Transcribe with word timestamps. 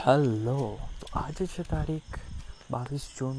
Hello 0.00 0.78
તો 1.00 1.06
આજે 1.12 1.44
છે 1.46 1.62
તારીખ 1.62 2.14
બાવીસ 2.70 3.04
જૂન. 3.16 3.38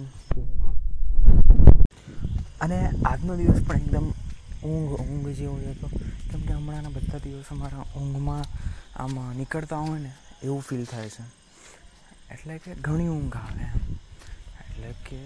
અને 2.62 2.78
આજનો 3.06 3.34
દિવસ 3.36 3.62
પણ 3.68 3.78
એકદમ 3.78 4.08
ઊંઘ 4.64 4.94
ઊંઘ 5.00 5.30
જેવો 5.40 5.56
હતો 5.56 5.88
કેમ 6.30 6.42
કે 6.42 6.54
હમણાંના 6.54 6.90
બધા 6.90 7.24
દિવસો 7.24 7.56
મારા 7.56 7.86
ઊંઘમાં 7.98 8.46
આમ 8.96 9.18
નીકળતા 9.40 9.78
હોય 9.78 10.00
ને, 10.00 10.12
એવું 10.44 10.62
ફીલ 10.62 10.86
થાય 10.86 11.10
છે. 11.10 11.24
એટલે 12.34 12.58
કે 12.58 12.76
ઘણી 12.76 13.08
ઊંઘ 13.08 13.38
આવે. 13.38 13.66
એટલે 14.62 14.94
કે 15.10 15.20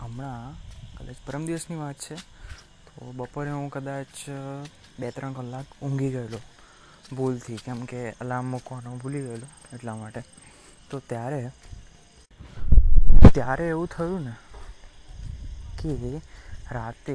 હમણાં 0.00 0.54
કદાચ 0.98 1.16
પરમ 1.26 1.46
દિવસની 1.46 1.76
વાત 1.76 1.96
છે, 1.96 2.16
તો 2.86 3.12
બપોરે 3.12 3.50
હું 3.50 3.70
કદાચ 3.70 4.14
બે 4.98 5.10
ત્રણ 5.10 5.32
કલાક 5.32 5.66
ઊંઘી 5.82 6.10
ગયેલો. 6.10 6.40
ભૂલથી, 7.16 7.56
કેમ 7.56 7.84
કે 7.84 8.10
અલાર્મ 8.10 8.46
મૂકવાનો 8.46 8.96
ભૂલી 8.96 9.26
ગયેલો 9.26 9.46
એટલા 9.72 9.94
માટે. 9.94 10.22
તો 10.92 10.98
ત્યારે 11.10 11.40
ત્યારે 13.34 13.66
એવું 13.68 13.88
થયું 13.88 14.24
ને 14.24 14.34
કે 15.78 15.92
રાતે 16.72 17.14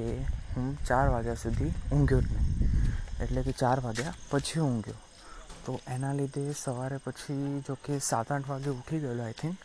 હું 0.55 0.69
ચાર 0.85 1.07
વાગ્યા 1.09 1.41
સુધી 1.41 1.71
ઊંઘ્યો 1.91 2.21
જ 2.21 2.31
નહીં. 2.31 3.21
એટલે 3.23 3.41
કે 3.41 3.53
ચાર 3.61 3.79
વાગ્યા 3.79 4.13
પછી 4.31 4.59
ઊંઘ્યો. 4.59 4.99
તો 5.65 5.71
એના 5.87 6.13
લીધે 6.13 6.43
સવારે 6.63 6.97
પછી 7.05 7.63
જો 7.67 7.73
કે 7.85 7.99
સાત 7.99 8.31
આઠ 8.31 8.49
વાગે 8.49 8.69
ઉઠી 8.69 8.99
ગયેલો 8.99 9.23
આઈ 9.23 9.37
થિંક 9.41 9.57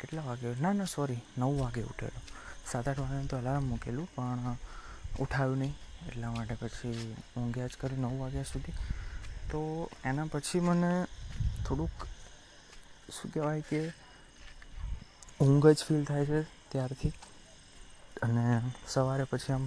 કેટલા 0.00 0.22
વાગે? 0.22 0.52
ના 0.60 0.72
ના 0.72 0.84
સોરી 0.84 1.20
નવ 1.38 1.52
વાગે 1.60 1.82
ઉઠેલો. 1.82 2.20
સાત 2.72 2.88
આઠ 2.88 3.00
વાગે 3.00 3.26
તો 3.26 3.36
અલાર્મ 3.36 3.64
મૂકેલું, 3.64 4.08
પણ 4.14 4.56
ઉઠાયું 5.20 5.58
નહીં. 5.58 5.74
એટલા 6.08 6.30
માટે 6.30 6.54
પછી 6.60 7.14
ઊંઘ્યા 7.36 7.66
જ 7.66 7.80
કરી 7.80 7.96
નવ 7.96 8.12
વાગ્યા 8.20 8.50
સુધી. 8.52 8.74
તો 9.50 9.60
એના 10.04 10.26
પછી 10.32 10.60
મને 10.60 10.92
થોડુંક 11.66 12.06
શું 13.08 13.30
કહેવાય 13.32 13.62
કે 13.64 13.80
ઊંઘ 15.40 15.66
જ 15.68 15.78
ફીલ 15.82 16.02
થાય 16.04 16.24
છે 16.26 16.40
ત્યારથી. 16.70 17.12
અને 18.22 18.44
સવારે 18.86 19.24
પછી 19.30 19.52
આમ, 19.52 19.64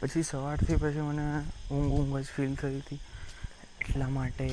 પછી 0.00 0.24
સવારથી 0.24 0.80
પછી 0.82 1.06
મને 1.08 1.26
ઊંઘ 1.70 1.92
ઊંઘ 1.94 2.16
જ 2.18 2.26
ફીલ 2.30 2.52
થઈ 2.56 2.80
હતી. 2.80 3.00
એટલા 3.80 4.10
માટે 4.10 4.46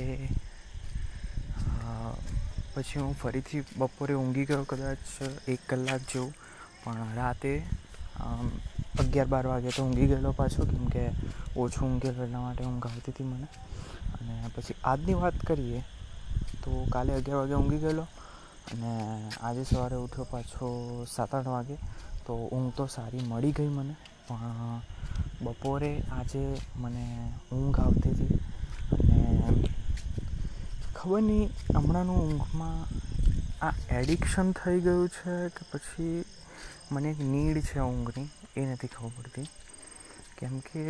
પછી 2.74 3.00
હું 3.00 3.16
ફરીથી 3.16 3.64
બપોરે 3.78 4.14
ઊંઘી 4.16 4.46
ગયો 4.48 4.66
કદાચ 4.66 5.04
એક 5.48 5.62
કલાક 5.70 6.02
જેવું. 6.12 6.34
પણ 6.82 7.14
રાતે 7.16 7.52
અગિયાર 9.02 9.28
બાર 9.28 9.46
વાગે 9.48 9.70
તો 9.72 9.82
ઊંઘી 9.84 10.08
ગયેલો 10.08 10.32
પાછો, 10.34 10.62
કેમ 10.66 10.86
કે 10.90 11.04
ઓછું 11.58 11.88
ઊંઘેલો 11.88 12.24
એટલા 12.24 12.42
માટે 12.42 12.64
ઊંઘ 12.66 12.88
આવતી 12.88 13.12
હતી 13.12 13.24
મને. 13.26 13.48
અને 14.16 14.34
પછી 14.56 14.76
આજની 14.84 15.18
વાત 15.22 15.38
કરીએ 15.48 15.80
તો 16.66 16.72
કાલે 16.94 17.12
અગિયાર 17.14 17.42
વાગે 17.42 17.56
ઊંઘી 17.56 17.80
ગયેલો 17.80 18.06
અને 18.72 18.92
આજે 19.42 19.64
સવારે 19.66 19.98
ઉઠ્યો 19.98 20.28
પાછો 20.34 20.68
સાત 21.06 21.34
આઠ 21.36 21.50
વાગે. 21.56 21.78
તો 22.26 22.34
ઊંઘ 22.36 22.72
તો 22.78 22.86
સારી 22.88 23.26
મળી 23.32 23.52
ગઈ 23.52 23.70
મને, 23.70 23.96
પણ 24.28 24.82
બપોરે 25.42 25.92
આજે 26.12 26.44
મને 26.76 27.06
ઊંઘ 27.52 27.80
આવતી 27.80 28.14
હતી 28.14 28.34
અને 28.94 29.20
ખબર 30.96 31.22
નહીં 31.22 31.50
હમણાંનું 31.76 32.22
ઊંઘમાં 32.22 32.80
આ 33.62 33.74
એડિક્શન 34.00 34.50
થઈ 34.60 34.80
ગયું 34.82 35.10
છે 35.18 35.36
કે 35.56 35.64
પછી 35.72 36.16
મને 36.92 37.12
એક 37.12 37.20
નીડ 37.34 37.58
છે 37.70 37.80
ઊંઘની, 37.82 38.30
એ 38.56 38.66
નથી 38.66 38.88
ખબર 38.88 39.12
પડતી. 39.18 39.48
કેમ 40.38 40.56
કે 40.60 40.84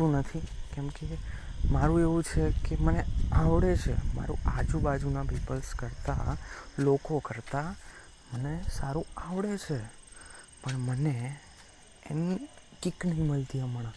એવું 0.00 0.12
નથી. 0.12 0.40
કેમ 0.74 0.88
કે 0.88 1.18
મારું 1.70 2.00
એવું 2.00 2.22
છે 2.22 2.50
કે 2.50 2.76
મને 2.76 3.04
આવડે 3.32 3.76
છે. 3.76 4.14
મારું 4.14 4.38
આજુબાજુના 4.46 5.22
પીપલ્સ 5.22 5.74
કરતાં, 5.74 6.36
લોકો 6.82 7.18
કરતાં 7.18 7.76
મને 8.32 8.62
સારું 8.62 9.06
આવડે 9.16 9.56
છે. 9.56 9.78
પણ 10.62 10.72
મને 10.72 11.36
એની 12.10 12.48
કિક 12.82 13.06
નહીં 13.06 13.26
મળતી 13.26 13.60
હમણાં. 13.60 13.92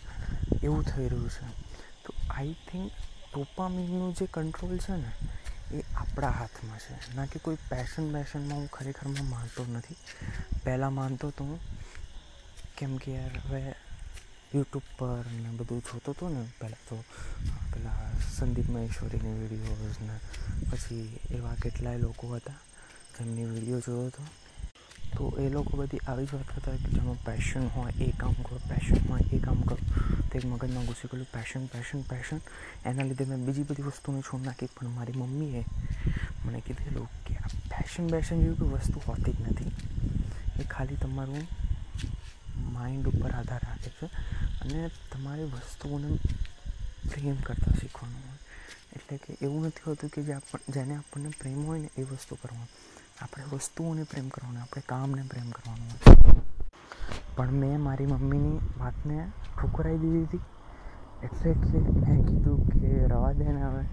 એવું 0.64 0.84
થઈ 0.84 1.10
રહ્યું 1.10 1.30
છે. 1.30 1.48
તો 2.06 2.14
આઈ 2.30 2.54
થિંક 2.54 2.92
ડોપામીનનું 3.36 4.14
જે 4.14 4.26
કંટ્રોલ 4.26 4.78
છે 4.78 4.92
ને, 4.92 5.12
એ 5.78 5.84
આપણા 5.96 6.30
હાથમાં 6.30 6.80
છે. 6.80 7.16
ના 7.16 7.26
કે 7.26 7.40
કોઈ 7.40 7.56
પેશન 7.56 8.14
બેશનમાં 8.14 8.60
હું 8.60 8.72
ખરેખરમાં 8.72 9.30
માનતો 9.30 9.66
નથી. 9.66 9.96
પહેલાં 10.64 10.94
માનતો 10.94 11.30
તો 11.30 11.44
હું, 11.46 11.60
કેમ 12.78 12.98
કે 12.98 13.12
યાર 13.14 13.32
હવે 13.48 13.76
યુટ્યુબ 14.54 14.86
પર 14.98 15.26
ને 15.34 15.50
બધું 15.58 15.82
જોતો 15.82 16.12
હતો 16.12 16.30
ને 16.30 16.42
પહેલાં 16.60 16.84
તો, 16.90 16.98
પેલા 17.72 18.12
સંદીપ 18.38 18.70
મહેશ્વરીની 18.70 19.40
વિડીયોઝ 19.42 20.00
ને 20.00 20.16
પછી 20.70 21.20
એવા 21.32 21.56
કેટલાય 21.56 21.98
લોકો 21.98 22.36
હતા 22.36 22.60
જેમની 23.18 23.46
વીડિયો 23.46 23.80
જોયો 23.80 24.08
હતો. 24.08 24.24
તો 25.18 25.24
એ 25.40 25.50
લોકો 25.50 25.78
બધી 25.78 26.00
આવી 26.08 26.26
જ 26.26 26.32
વાત 26.34 26.48
કરતા 26.48 26.76
કે 26.76 26.90
જેમાં 26.92 27.20
પેશન 27.24 27.68
હોય, 27.68 27.94
એ 28.00 28.12
કામ 28.12 28.34
કરો 28.34 28.58
પેશન 28.70 29.00
હોય, 29.10 29.26
એ 29.32 29.40
કામ 29.40 29.62
કરો. 29.62 29.78
તો 30.30 30.48
મગજમાં 30.48 30.86
ઘૂસી 30.86 31.08
ગયેલું 31.08 31.32
પેશન 31.32 31.66
પેશન 31.68 32.02
પેશન 32.04 32.40
એના 32.86 33.04
લીધે 33.04 33.26
મેં 33.26 33.46
બીજી 33.46 33.64
બધી 33.64 33.82
વસ્તુને 33.82 34.22
છોડ 34.22 34.42
નાખી, 34.42 34.70
પણ 34.76 34.90
મારી 34.90 35.14
મમ્મીએ 35.14 35.66
મને 36.46 36.62
કીધેલું 36.62 37.08
કે 37.26 37.34
આ 37.38 37.50
પેશન 37.70 38.06
બેશન 38.08 38.42
જેવી 38.42 38.56
કોઈ 38.56 38.70
વસ્તુ 38.70 39.00
હોતી 39.00 39.34
જ 39.34 39.42
નથી. 39.42 39.72
એ 40.60 40.64
ખાલી 40.64 40.96
તમારું 40.96 41.48
માઇન્ડ 42.64 43.08
ઉપર 43.08 43.32
આધાર 43.32 43.62
રાખે 43.64 43.90
છે 43.90 44.06
અને 44.62 44.88
તમારે 44.88 45.44
વસ્તુઓને 45.44 46.16
પ્રેમ 47.10 47.36
કરતાં 47.36 47.80
શીખવાનું 47.80 48.18
હોય. 48.18 48.38
એટલે 48.96 49.18
કે 49.18 49.38
એવું 49.42 49.66
નથી 49.66 49.84
હોતું 49.88 50.10
કે 50.10 50.24
જે 50.24 50.38
જેને 50.70 50.96
આપણને 50.96 51.30
પ્રેમ 51.30 51.66
હોય 51.66 51.80
ને 51.80 51.90
એ 51.98 52.04
વસ્તુ 52.04 52.36
કરવાનું 52.36 52.68
આપણે 53.22 53.44
વસ્તુઓને 53.44 54.04
પ્રેમ 54.04 54.30
કરવાનું, 54.30 54.62
આપણે 54.62 54.82
કામને 54.86 55.22
પ્રેમ 55.22 55.50
કરવાનું 55.50 55.88
હોય. 55.88 56.42
પણ 57.36 57.52
મેં 57.52 57.80
મારી 57.80 58.06
મમ્મીની 58.06 58.58
વાતને 58.78 59.32
ઠુકરાઈ 59.62 59.98
દીધી 59.98 60.24
હતી. 60.24 60.40
એટલે 61.24 61.54
કે 61.54 61.78
મેં 61.78 62.26
કીધું 62.26 62.68
કે 62.68 63.08
રવા 63.08 63.32
દે 63.32 63.44
ને 63.44 63.62
હવે. 63.62 63.84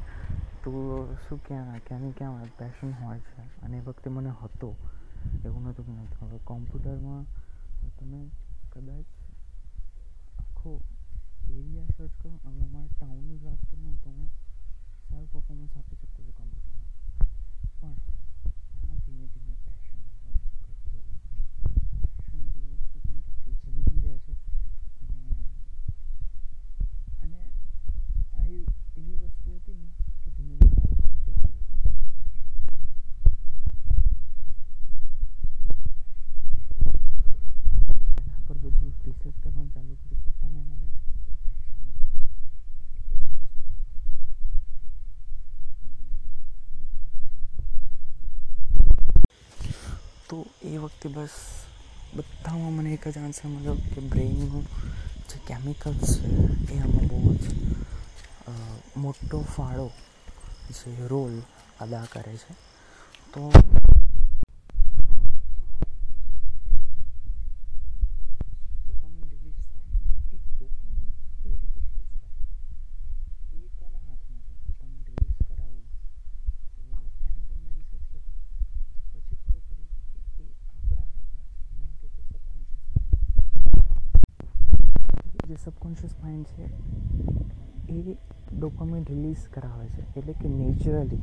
તું 0.64 1.14
શું 1.14 1.44
ક્યાં, 1.46 1.78
ક્યાંની 1.78 2.12
ક્યાં 2.12 2.44
પેશન 2.44 2.92
હોય 2.92 3.18
છે. 3.18 3.62
અને 3.62 3.76
એ 3.76 3.80
વખતે 3.80 4.10
મને 4.10 4.30
હતો. 4.42 4.76
એવું 5.44 5.62
નહોતું 5.62 5.86
કે 5.86 5.92
નહોતું. 5.92 6.28
હવે 6.28 6.38
કોમ્પ્યુટરમાં 6.38 7.24
તમે 8.00 8.45
કદાચ 8.76 9.08
આખો 10.38 10.72
એરિયા 11.50 11.94
સર્ચ 11.96 12.12
કરો, 12.18 12.30
હવે 12.44 12.64
અમારા 12.64 12.92
ટાઉનની 12.92 13.38
વાત 13.38 13.62
કરું 13.68 13.96
તો 14.02 14.10
હું 14.10 14.28
સારું 15.08 15.28
પર્ફોમન્સ 15.32 15.76
આપી 15.76 15.96
શકતો 15.96 16.22
હતો 16.22 16.32
કોમ્પ્યુટરમાં 16.32 16.90
પણ 17.80 18.25
વખતે 51.06 51.14
બસ 51.16 51.34
બધામાં 52.14 52.72
મને 52.74 52.90
એક 52.94 53.04
જ 53.06 53.18
આન્સર 53.18 53.46
મળ્યો 53.46 53.76
કે 53.84 54.00
બ્રેઇનનું 54.02 54.66
જે 55.28 55.36
કેમિકલ્સ 55.46 56.10
છે 56.64 56.72
એ 56.72 56.78
આમાં 56.78 57.06
બહુ 57.08 57.34
જ 57.34 57.44
મોટો 58.96 59.38
ફાળો 59.46 59.88
જે 60.68 60.90
રોલ 61.06 61.34
અદા 61.80 62.06
કરે 62.06 62.34
છે 62.36 62.54
તો 63.34 63.42
જે 85.56 85.64
સબકોન્શિયસ 85.64 86.14
માઇન્ડ 86.22 86.46
છે, 86.46 86.62
એ 87.92 88.16
ડોપામિન 88.58 89.04
રિલીઝ 89.04 89.48
કરાવે 89.48 89.86
છે. 89.86 90.16
એટલે 90.16 90.32
કે 90.32 90.48
નેચરલી 90.48 91.18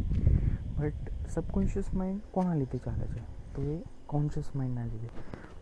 બટ 0.77 0.93
સબકોન્શિયસ 1.29 1.93
માઇન્ડ 1.93 2.21
કોના 2.31 2.53
લીધે 2.53 2.77
ચાલે 2.77 3.05
છે? 3.05 3.53
તો 3.53 3.61
એ 3.61 3.79
કોન્શિયસ 4.05 4.55
માઇન્ડના 4.55 4.83
લીધે. 4.83 5.07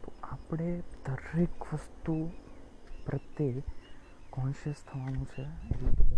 તો 0.04 0.12
આપણે 0.24 0.80
દરેક 0.80 1.74
વસ્તુ 1.74 2.30
પ્રત્યે 3.06 3.64
કોન્શિયસ 4.30 4.76
થવાનું 4.94 5.26
છે. 5.26 5.42
એટલે 5.42 6.11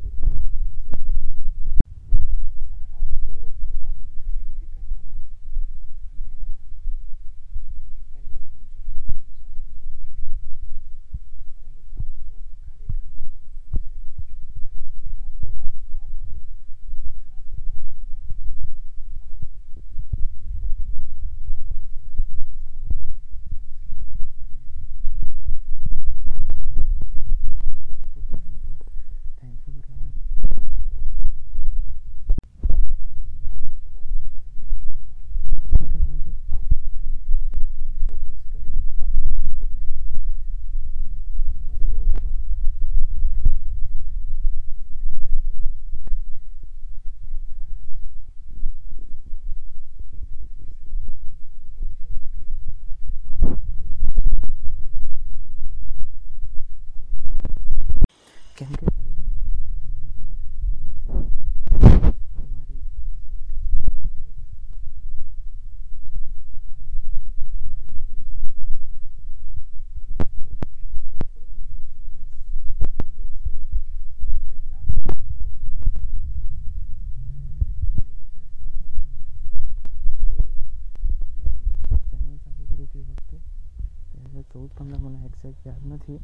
નથી. 85.94 86.20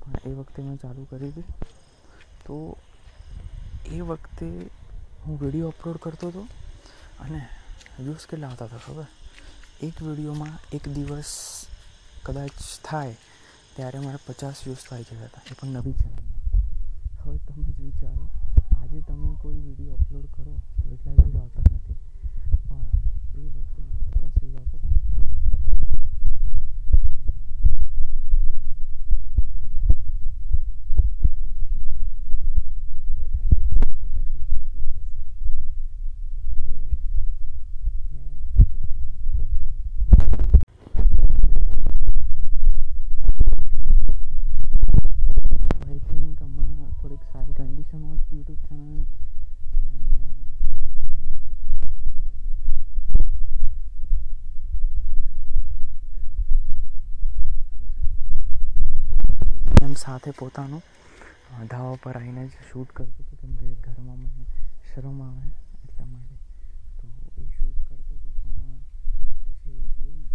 પણ 0.00 0.28
એ 0.30 0.32
વખતે 0.38 0.60
મેં 0.66 0.78
ચાલુ 0.82 1.02
કરી 1.10 1.30
હતી. 1.32 1.48
તો 2.46 2.56
એ 3.96 3.98
વખતે 4.10 4.48
હું 5.22 5.34
વીડિયો 5.42 5.70
અપલોડ 5.72 5.98
કરતો 6.04 6.26
હતો 6.30 6.42
અને 7.24 7.40
વ્યૂઝ 7.98 8.26
કેટલા 8.30 8.50
આવતા 8.50 8.68
હતા 8.68 8.84
ખબર? 8.86 9.08
એક 9.86 9.96
વિડીયોમાં 10.06 10.56
એક 10.76 10.84
દિવસ 10.96 11.32
કદાચ 12.26 12.56
થાય 12.86 13.14
ત્યારે 13.74 13.98
મારા 14.04 14.26
પચાસ 14.26 14.58
વ્યૂઝ 14.64 14.84
થાય 14.88 15.04
ગયા 15.08 15.28
હતા 15.30 15.44
એ 15.50 15.52
પણ 15.58 15.74
નવી 15.76 15.96
ચેનલમાં 16.00 16.28
હવે 17.20 17.38
તમે 17.46 17.68
જ 17.76 17.78
વિચારો, 17.86 18.24
આજે 18.80 18.98
તમે 19.08 19.28
કોઈ 19.42 19.60
વીડિયો 19.66 19.96
અપલોડ 20.00 20.28
કરો 20.34 20.44
તો 20.44 20.86
એટલા 20.94 21.14
વ્યૂઝ 21.18 21.40
આવતા 21.42 21.64
જ 21.68 21.70
નથી. 21.76 21.98
પણ 22.68 22.86
એ 23.38 23.42
વખતે 23.54 23.80
પચાસ 24.06 24.34
વ્યૂઝ 24.40 24.58
આવતા 24.60 24.78
હતા 24.78 24.92
ને 24.92 24.98
આઈ 45.80 46.00
થિંક 46.08 46.38
હમણાં 46.40 46.92
થોડીક 46.98 47.22
સારી 47.32 47.54
કન્ડિશનમાં 47.58 48.18
જ 48.18 48.30
યુટ્યુબ 48.32 48.60
ચેનલ 48.66 48.80
અને 49.76 49.98
એમ 59.84 59.94
સાથે 60.10 60.30
પોતાનું 60.34 60.82
ધાવા 61.66 61.98
પર 62.02 62.16
આવીને 62.16 62.42
જ 62.46 62.64
શૂટ 62.68 62.90
કરતો 62.92 63.18
હતો. 63.18 63.34
કેમ 63.36 63.52
કે 63.56 63.68
ઘરમાં 63.84 64.20
મને 64.20 64.44
શરમ 64.88 65.18
આવે 65.22 65.48
એટલા 65.84 66.08
માટે 66.08 66.36
તો 66.98 67.06
એ 67.36 67.46
શૂટ 67.54 67.78
કરતો 67.86 68.14
હતો 68.14 68.30
પણ 68.36 68.80
પછી 69.44 69.72
એવું 69.72 69.90
થયું 69.92 70.22
ને 70.22 70.28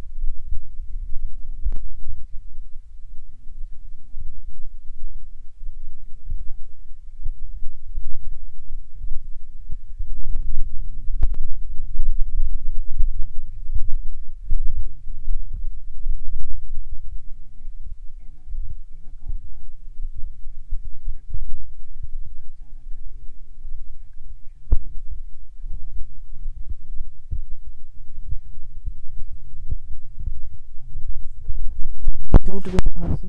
ક્યુટ 32.66 33.22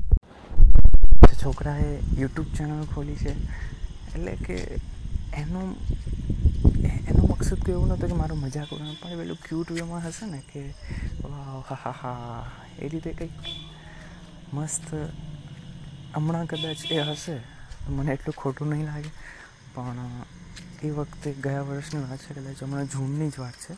જે 1.22 1.34
છોકરાએ 1.36 1.90
યુટ્યુબ 2.14 2.48
ચેનલ 2.52 2.86
ખોલી 2.86 3.16
છે, 3.16 3.32
એટલે 4.08 4.32
કે 4.38 4.56
એનો 5.34 5.60
એનો 7.04 7.22
મકસદ 7.24 7.58
તો 7.58 7.70
એવું 7.70 7.88
નહોતો 7.88 8.06
કે 8.06 8.14
મારો 8.14 8.34
મજાક 8.36 8.68
ઉડાવવાનો, 8.68 8.98
પણ 9.00 9.18
પેલું 9.18 9.38
ક્યુટ 9.38 9.68
વેમાં 9.70 10.02
હશે 10.02 10.26
ને 10.26 10.40
કે 10.44 10.62
હા 11.24 11.60
હા 11.76 11.92
હા. 11.94 12.44
એ 12.78 12.88
રીતે 12.88 13.10
કંઈક 13.12 13.36
મસ્ત, 14.52 14.86
હમણાં 16.14 16.46
કદાચ 16.48 16.80
એ 16.88 17.02
હશે 17.04 17.36
મને 17.90 18.12
એટલું 18.12 18.34
ખોટું 18.34 18.68
નહીં 18.68 18.86
લાગે. 18.86 19.10
પણ, 19.74 20.00
એ 20.82 20.90
વખતે 20.92 21.34
ગયા 21.40 21.64
વર્ષની 21.64 22.04
વાત 22.04 22.20
છે, 22.22 22.34
કદાચ 22.36 22.60
હમણાં 22.60 22.88
જૂનની 22.88 23.30
જ 23.30 23.38
વાત 23.38 23.56
છે. 23.60 23.74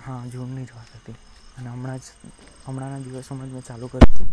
હા, 0.00 0.20
જૂનની 0.28 0.66
જ 0.66 0.72
વાત 0.72 0.90
હતી. 0.96 1.16
અને 1.56 1.68
હમણાં 1.68 2.00
જ, 2.00 2.06
હમણાંના 2.66 3.04
દિવસોમાં 3.04 3.48
જ 3.48 3.52
મેં 3.52 3.62
ચાલુ 3.62 3.88
કર્યું 3.88 4.12
હતું. 4.12 4.28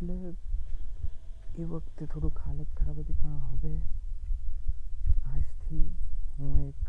એટલે 0.00 0.34
એ 1.60 1.64
વખતે 1.70 2.06
થોડુંક 2.12 2.38
હાલત 2.44 2.70
ખરાબ 2.76 2.98
હતી, 3.00 3.18
પણ 3.22 3.40
હવે 3.48 3.72
આજથી 5.30 5.86
હું 6.36 6.52
એક 6.68 6.84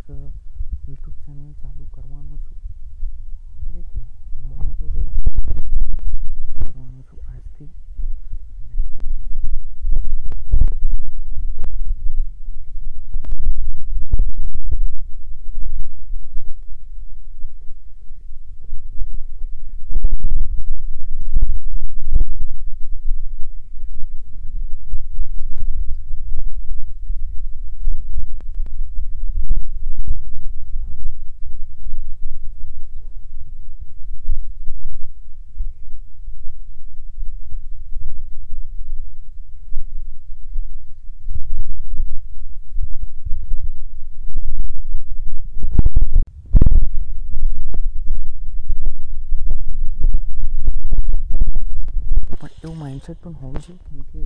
યુટ્યુબ 0.88 1.18
ચેનલ 1.24 1.54
ચાલુ 1.62 1.84
કરવાનો 1.92 2.36
છું. 2.38 2.60
એટલે 3.58 3.82
કે 3.92 4.00
બને 4.48 4.72
તો 4.80 4.86
કંઈક 4.94 5.20
કરવાનો 6.56 7.02
છું 7.08 7.20
આજથી. 7.28 7.72
પણ 53.02 53.10
એવું 53.10 53.22
પણ 53.24 53.36
હોવું 53.36 53.62
જોઈએ 53.62 53.80
કેમ 53.80 54.04
કે 54.06 54.20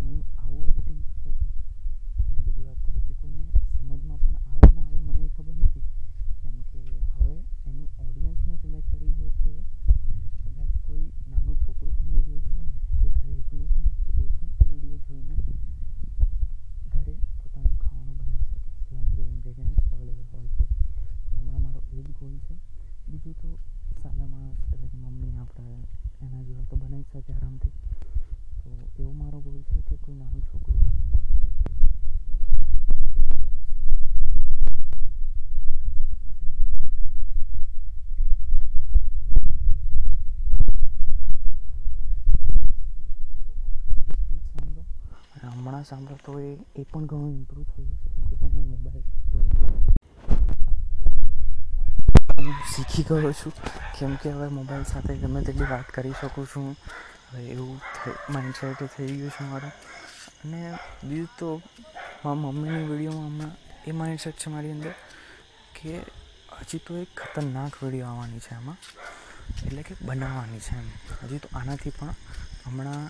હું 0.00 0.14
આવું 0.36 0.64
એડિટિંગ 0.70 1.02
કરતો 1.14 1.30
હતો 1.30 1.46
અને 2.20 2.38
બીજી 2.44 2.66
વાત 2.66 2.78
તો 2.84 2.90
એ 2.90 3.02
કે 3.02 3.14
કોઈને 3.20 3.44
સમજમાં 3.74 4.20
પણ 4.20 4.36
આવે 4.46 4.68
ના 4.70 4.86
આવે 4.86 5.00
મને 5.06 5.22
એ 5.24 5.32
ખબર 5.34 5.56
નથી 5.58 5.84
કેમ 6.40 6.56
કે 6.64 6.78
હવે 7.12 7.34
એની 7.66 7.88
ઓડિયન્સ 8.02 8.40
મેં 8.46 8.58
સિલેક્ટ 8.58 8.90
કરી 8.92 9.14
છે 9.14 9.28
કે 9.42 9.52
કદાચ 10.44 10.72
કોઈ 10.86 11.06
નાનું 11.26 11.56
છોકરું 11.62 11.92
પણ 11.94 12.12
વીડિયો 12.16 12.40
જોવે 12.46 12.64
ને 12.64 12.76
જે 13.00 13.08
ઘરે 13.14 13.32
એકલું 13.40 13.68
હોય 13.68 13.88
તો 14.04 14.10
એ 14.18 14.28
પણ 14.30 14.50
એ 14.58 14.66
વીડિયો 14.70 15.00
જોઈને 15.06 15.34
ઘરે 16.92 17.14
પોતાનું 17.38 17.76
ખાવાનું 17.78 18.16
બનાવી 18.18 18.44
શકે 18.44 18.58
જો 18.86 18.96
એના 18.96 19.16
જો 19.16 19.24
ઇન્ગ્રેડિયન્ટ્સ 19.26 19.92
અવેલેબલ 19.92 20.26
હોય 20.32 20.48
તો 20.50 20.64
તો 21.24 21.36
હમણાં 21.36 21.62
મારો 21.62 21.80
એ 21.90 21.98
જ 21.98 22.08
ગોલ 22.18 22.34
છે 22.46 22.54
બીજું 23.06 23.34
તો 23.36 23.48
સાદા 24.00 24.28
માણસ 24.28 24.58
એટલે 24.64 24.86
કે 24.88 24.96
મમ્મી 24.98 25.36
આપણે 25.36 25.74
એના 26.20 26.46
જેવા 26.46 26.68
તો 26.70 26.76
બનાવી 26.76 27.04
જ 27.04 27.12
શકે 27.12 27.32
આરામથી 27.32 27.74
તો 28.60 28.68
એવો 28.98 29.12
મારો 29.12 29.38
ગોલ 29.40 29.58
છે 29.64 29.78
કે 29.88 29.94
કોઈ 29.96 30.18
નાનું 30.18 30.44
છોકરું 30.44 30.78
પણ 30.78 30.98
બની 31.02 31.28
શકે 31.30 31.48
સાંભળો 45.40 45.79
અને 45.90 46.26
હોય 46.26 46.50
એ 46.80 46.82
પણ 46.90 47.04
ઘણું 47.10 47.32
ઇમ્પ્રૂવ 47.38 47.66
થયું 47.70 47.94
છે 48.00 48.08
કેમ 48.14 48.24
કે 48.30 48.34
હું 48.54 48.64
મોબાઈલ 48.72 49.06
શીખી 52.72 53.04
ગયો 53.08 53.32
છું, 53.40 53.54
કેમ 53.96 54.12
કે 54.22 54.28
હવે 54.34 54.46
મોબાઈલ 54.58 54.86
સાથે 54.92 55.12
ગમે 55.20 55.38
તેટલી 55.46 55.70
વાત 55.72 55.88
કરી 55.96 56.14
શકું 56.20 56.46
છું. 56.52 56.68
હવે 57.30 57.40
એવું 57.54 57.78
માઇન્ડસેટ 58.34 58.80
થઈ 58.94 59.16
ગયું 59.18 59.32
છે 59.36 59.42
મારું. 59.50 59.74
અને 60.42 60.60
બીજું 61.08 61.30
તો 61.38 61.48
મારા 62.22 62.40
મમ્મીની 62.42 62.88
વિડીયોમાં 62.90 63.30
હમણાં 63.30 63.54
એ 63.88 63.90
માઇન્ડસેટ 64.00 64.36
છે 64.42 64.48
મારી 64.54 64.74
અંદર 64.76 64.94
કે 65.76 65.92
હજી 66.58 66.82
તો 66.86 66.92
એક 67.02 67.10
ખતરનાક 67.20 67.74
વીડિયો 67.82 68.08
આવવાની 68.10 68.44
છે 68.46 68.52
આમાં. 68.54 68.78
એટલે 69.66 69.82
કે 69.88 69.92
બનાવવાની 70.08 70.62
છે 70.66 70.74
એમ. 70.80 70.88
હજી 71.22 71.40
તો 71.44 71.48
આનાથી 71.58 71.94
પણ 71.98 72.14
હમણાં 72.66 73.04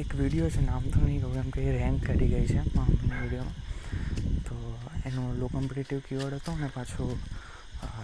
એક 0.00 0.10
વીડિયો 0.18 0.48
છે, 0.54 0.60
નામ 0.62 0.84
તો 0.92 0.98
નહીં 1.00 1.20
કહું 1.22 1.38
એમ 1.42 1.50
કે 1.54 1.62
રેન્ક 1.76 1.98
કરી 2.06 2.28
ગઈ 2.32 2.46
છે 2.46 2.60
મમ્મીની 2.64 3.20
વિડીયોમાં 3.22 3.56
તો 4.46 4.56
એનો 5.08 5.22
લો 5.40 5.46
કોમ્પિટેટિવ 5.54 6.00
કીવર્ડ 6.08 6.36
હતો 6.38 6.52
ને 6.60 6.68
પાછો 6.76 7.04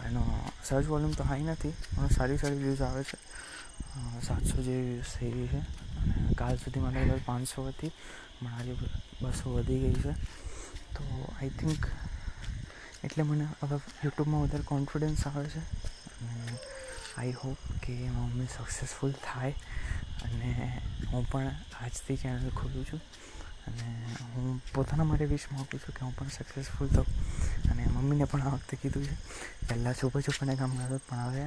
એનો 0.08 0.22
સર્ચ 0.66 0.86
વોલ્યુમ 0.92 1.14
તો 1.14 1.24
હાઈ 1.30 1.46
નથી, 1.46 1.74
પણ 1.94 2.10
સારી 2.16 2.38
સારી 2.42 2.60
વ્યૂઝ 2.64 2.82
આવે 2.88 3.02
છે. 3.10 3.18
સાતસો 4.28 4.56
જેવી 4.66 4.86
વ્યૂઝ 4.88 5.12
થઈ 5.16 5.32
ગઈ 5.36 5.48
છે. 5.52 5.60
અને 5.98 6.34
કાલ 6.40 6.56
સુધી 6.58 6.82
મારે 6.84 7.04
લગભગ 7.04 7.24
પાંચસો 7.30 7.66
હતી, 7.68 7.92
પણ 8.38 8.52
આજે 8.58 8.72
બસો 9.22 9.54
વધી 9.54 9.80
ગઈ 9.84 10.02
છે. 10.04 10.12
તો 10.94 11.02
આઈ 11.38 11.52
થિંક 11.60 11.82
એટલે 13.04 13.22
મને 13.22 13.46
હવે 13.60 13.76
યુટ્યુબમાં 14.04 14.44
વધારે 14.44 14.70
કોન્ફિડન્સ 14.72 15.26
આવે 15.26 15.48
છે. 15.54 15.62
અને 16.22 16.58
આઈ 17.18 17.32
હોપ 17.32 17.58
કે 17.82 17.94
મમ્મી 18.10 18.46
સક્સેસફુલ 18.46 19.12
થાય 19.12 19.54
અને 20.24 20.80
હું 21.12 21.30
પણ 21.30 21.46
આજથી 21.80 22.16
ચેનલ 22.16 22.50
ખોલું 22.50 22.84
છું. 22.84 23.02
અને 23.66 24.14
હું 24.32 24.60
પોતાના 24.74 25.04
માટે 25.04 25.24
વિશ 25.24 25.46
માગું 25.52 25.80
છું 25.80 25.94
કે 25.94 26.04
હું 26.04 26.16
પણ 26.16 26.28
સક્સેસફુલ 26.28 26.88
થઉં. 26.88 27.06
અને 27.70 27.86
મમ્મીને 27.86 28.24
પણ 28.24 28.42
આ 28.42 28.54
વખતે 28.54 28.76
કીધું 28.76 29.04
છે, 29.04 29.16
પહેલાં 29.68 29.94
છુપે 29.94 30.20
છુપાને 30.20 30.56
કામ 30.56 30.76
કરતો 30.76 30.98
પણ 31.08 31.18
હવે 31.18 31.44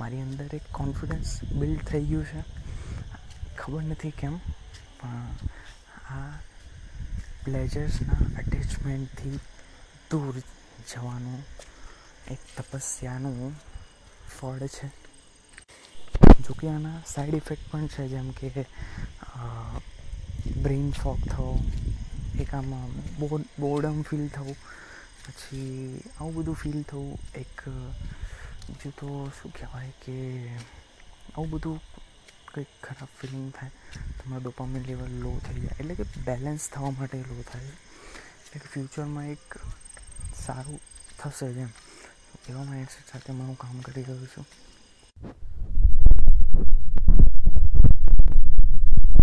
મારી 0.00 0.20
અંદર 0.20 0.54
એક 0.54 0.66
કોન્ફિડન્સ 0.72 1.44
બિલ્ડ 1.44 1.84
થઈ 1.84 2.04
ગયું 2.04 2.24
છે. 2.24 2.42
ખબર 3.58 3.82
નથી 3.82 4.10
કેમ, 4.10 4.36
પણ 5.00 5.30
આ 6.10 6.32
પ્લેજર્સના 7.44 8.20
અટેચમેન્ટથી 8.38 9.38
દૂર 10.10 10.34
જવાનું 10.92 11.40
એક 12.30 12.40
તપસ્યાનું 12.56 13.56
ફળ 14.40 14.66
છે. 14.66 15.03
જો 16.44 16.54
કે 16.60 16.66
આના 16.70 16.98
સાઈડ 17.10 17.34
ઇફેક્ટ 17.36 17.66
પણ 17.70 17.86
છે, 17.92 18.02
જેમ 18.12 18.28
કે 18.38 18.48
બ્રેઇન 20.64 20.88
ફોક 21.00 21.20
થવો, 21.32 21.46
એક 22.42 22.50
આમાં 22.58 22.90
બોર્ડમ 23.60 23.98
ફીલ 24.08 24.24
થવું, 24.34 24.58
પછી 25.24 25.70
આવું 26.18 26.34
બધું 26.36 26.58
ફીલ 26.62 26.80
થવું, 26.90 27.12
એક 27.42 27.54
બીજું 28.66 28.92
તો 29.00 29.08
શું 29.38 29.50
કહેવાય 29.58 29.92
કે, 30.04 30.16
આવું 31.34 31.48
બધું 31.54 31.78
કંઈક 32.50 32.72
ખરાબ 32.86 33.10
ફિલિંગ 33.20 33.48
થાય, 33.56 33.72
તમારું 34.18 34.44
ડોપામિન 34.44 34.82
લેવલ 34.90 35.12
લો 35.24 35.32
થઈ 35.46 35.60
જાય, 35.62 35.78
એટલે 35.80 35.94
કે 36.00 36.04
બેલેન્સ 36.28 36.64
થવા 36.74 36.92
માટે 36.98 37.18
લો 37.30 37.36
થાય. 37.52 37.72
એટલે 38.44 38.58
કે 38.62 38.68
ફ્યુચરમાં 38.74 39.26
એક 39.36 39.46
સારું 40.44 40.78
થશે 41.18 41.48
જેમ, 41.56 41.72
એવા 42.50 42.66
માઇન્ડસેટ 42.70 43.06
સાથે 43.10 43.30
હું 43.32 43.56
કામ 43.64 43.76
કરી 43.88 44.06
રહ્યો 44.10 44.28
છું 44.34 44.46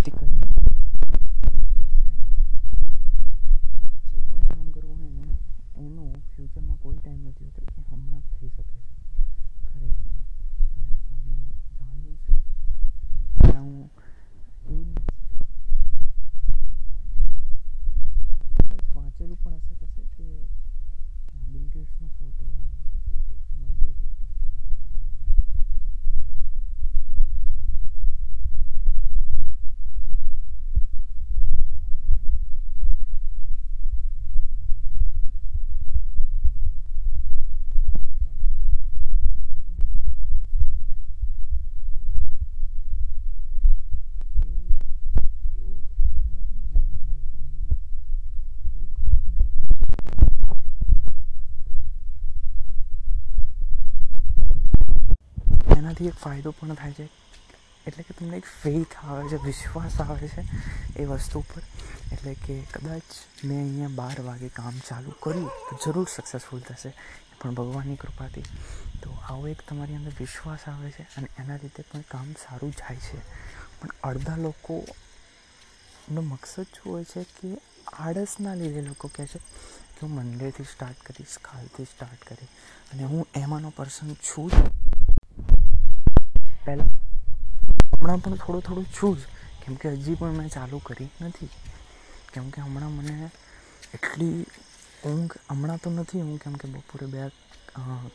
તે 0.03 0.09
કરીને 0.17 0.47
જે 4.11 4.19
પણ 4.29 4.45
કામ 4.49 4.67
કરવું 4.75 4.97
હોય 5.01 5.11
ને 5.27 5.35
એનો 5.83 6.05
ફ્યુચરમાં 6.31 6.79
કોઈ 6.83 6.99
ટાઈમ 6.99 7.23
નથી 7.29 7.47
હોતો 7.47 7.61
એ 7.61 7.81
હમણાં 7.89 8.23
જ 8.23 8.31
થઈ 8.33 8.49
શકે 8.55 8.63
છે 8.69 8.79
ખરેખરમાં 9.67 10.25
અને 10.77 10.93
આ 11.09 11.19
મેં 11.25 11.41
જાણ્યું 11.77 12.17
છે 12.25 12.35
ત્યાં 13.37 13.67
હું 13.67 13.85
એવું 14.71 14.89
જ 14.93 14.99
કદાચ 18.57 18.85
વાંચેલું 18.95 19.37
પણ 19.43 19.59
હશે 19.61 19.73
કશે 19.81 20.03
કે 20.15 20.27
બિલ 21.51 21.65
ગેટ્સનો 21.73 22.07
ફોટો 22.17 22.45
પછી 22.93 23.19
કંઈક 23.27 23.45
મંડેથી 23.59 24.09
સ્ટાર્ટ 24.11 24.39
એનાથી 55.91 56.07
એક 56.07 56.13
ફાયદો 56.13 56.51
પણ 56.51 56.73
થાય 56.73 56.91
છે. 56.91 57.05
એટલે 57.87 58.03
કે 58.03 58.13
તમને 58.13 58.37
એક 58.37 58.45
ફેથ 58.63 58.93
આવે 59.03 59.29
છે, 59.29 59.35
વિશ્વાસ 59.35 60.01
આવે 60.01 60.27
છે 60.27 60.43
એ 60.99 61.05
વસ્તુ 61.05 61.39
પર 61.41 61.61
એટલે 62.11 62.33
કે 62.33 62.61
કદાચ 62.73 63.01
મેં 63.45 63.59
અહીંયા 63.59 63.87
બાર 63.87 64.21
વાગે 64.21 64.49
કામ 64.49 64.79
ચાલુ 64.89 65.11
કર્યું 65.19 65.49
તો 65.69 65.79
જરૂર 65.85 66.07
સક્સેસફુલ 66.15 66.59
થશે. 66.59 66.93
પણ 67.41 67.53
ભગવાનની 67.53 67.95
કૃપાથી 67.95 68.43
તો 69.03 69.09
આવો 69.29 69.47
એક 69.47 69.61
તમારી 69.69 69.95
અંદર 69.95 70.11
વિશ્વાસ 70.19 70.67
આવે 70.67 70.91
છે 70.91 71.03
અને 71.03 71.27
એના 71.39 71.55
લીધે 71.55 71.83
પણ 71.91 72.01
કામ 72.01 72.33
સારું 72.33 72.71
જાય 72.71 72.95
છે. 72.95 73.19
પણ 73.79 73.89
અડધા 74.03 74.35
લોકોનો 74.35 76.21
મકસદ 76.21 76.63
શું 76.63 76.93
હોય 76.93 77.03
છે 77.03 77.23
કે 77.23 77.57
આળસના 77.93 78.53
લીધે 78.53 78.81
લોકો 78.81 79.11
કહે 79.15 79.25
છે 79.25 79.39
કે 79.95 80.01
હું 80.01 80.11
મંડેથી 80.11 80.63
સ્ટાર્ટ 80.63 81.01
કરીશ 81.05 81.37
કાલથી 81.41 81.83
સ્ટાર્ટ 81.83 82.27
કરીશ. 82.27 82.49
અને 82.93 83.03
હું 83.03 83.27
એમાંનો 83.35 83.69
પર્સન 83.75 84.13
છું 84.13 84.49
જ. 84.49 84.80
પહેલાં 86.65 86.89
હમણાં 87.93 88.21
પણ 88.23 88.37
થોડું 88.43 88.63
થોડું 88.67 88.87
છું 88.95 89.13
જ. 89.17 89.21
કેમ 89.61 89.73
હજી 90.03 90.15
પણ 90.19 90.37
મેં 90.37 90.49
ચાલુ 90.49 90.77
કરી 90.87 91.09
નથી. 91.21 91.49
કેમ 92.33 92.45
કે 92.53 92.61
હમણાં 92.65 92.91
મને 92.97 93.15
એટલી 93.95 94.37
ઊંઘ 95.09 95.35
હમણાં 95.49 95.79
તો 95.83 95.89
નથી 95.89 96.21
હું 96.25 96.37
કેમ 96.43 96.55
કે 96.61 96.67
બપોરે 96.73 97.07
બે 97.13 97.19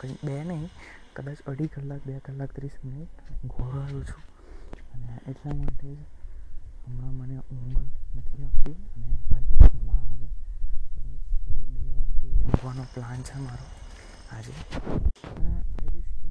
કંઈ 0.01 0.19
બે 0.27 0.35
નહીં, 0.45 0.71
કદાચ 1.15 1.39
અઢી 1.51 1.71
કલાક, 1.75 2.03
બે 2.07 2.21
કલાક 2.27 2.51
ત્રીસ 2.57 2.77
મિનિટ 2.85 3.13
ઘોરાયું 3.53 4.05
છું. 4.09 4.23
અને 4.95 5.13
એટલા 5.31 5.55
માટે 5.61 5.87
જ 5.87 6.01
હમણાં 6.87 7.15
મને 7.19 7.37
ઊંઘ 7.55 7.83
નથી 8.17 8.45
આવતી 8.47 8.77
અને 8.95 9.09
ના 9.87 10.03
આવે 10.11 10.29
કદાચ 10.93 11.23
બે 11.73 11.83
વાગે 11.97 12.29
ઊંઘવાનો 12.29 12.85
પ્લાન 12.95 13.21
છે 13.23 13.37
મારો. 13.47 13.67
આજે 14.35 14.53
અને 15.31 15.51
આઈ 15.53 15.91
વિશ 15.95 16.13
કે 16.21 16.29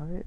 હવે 0.00 0.18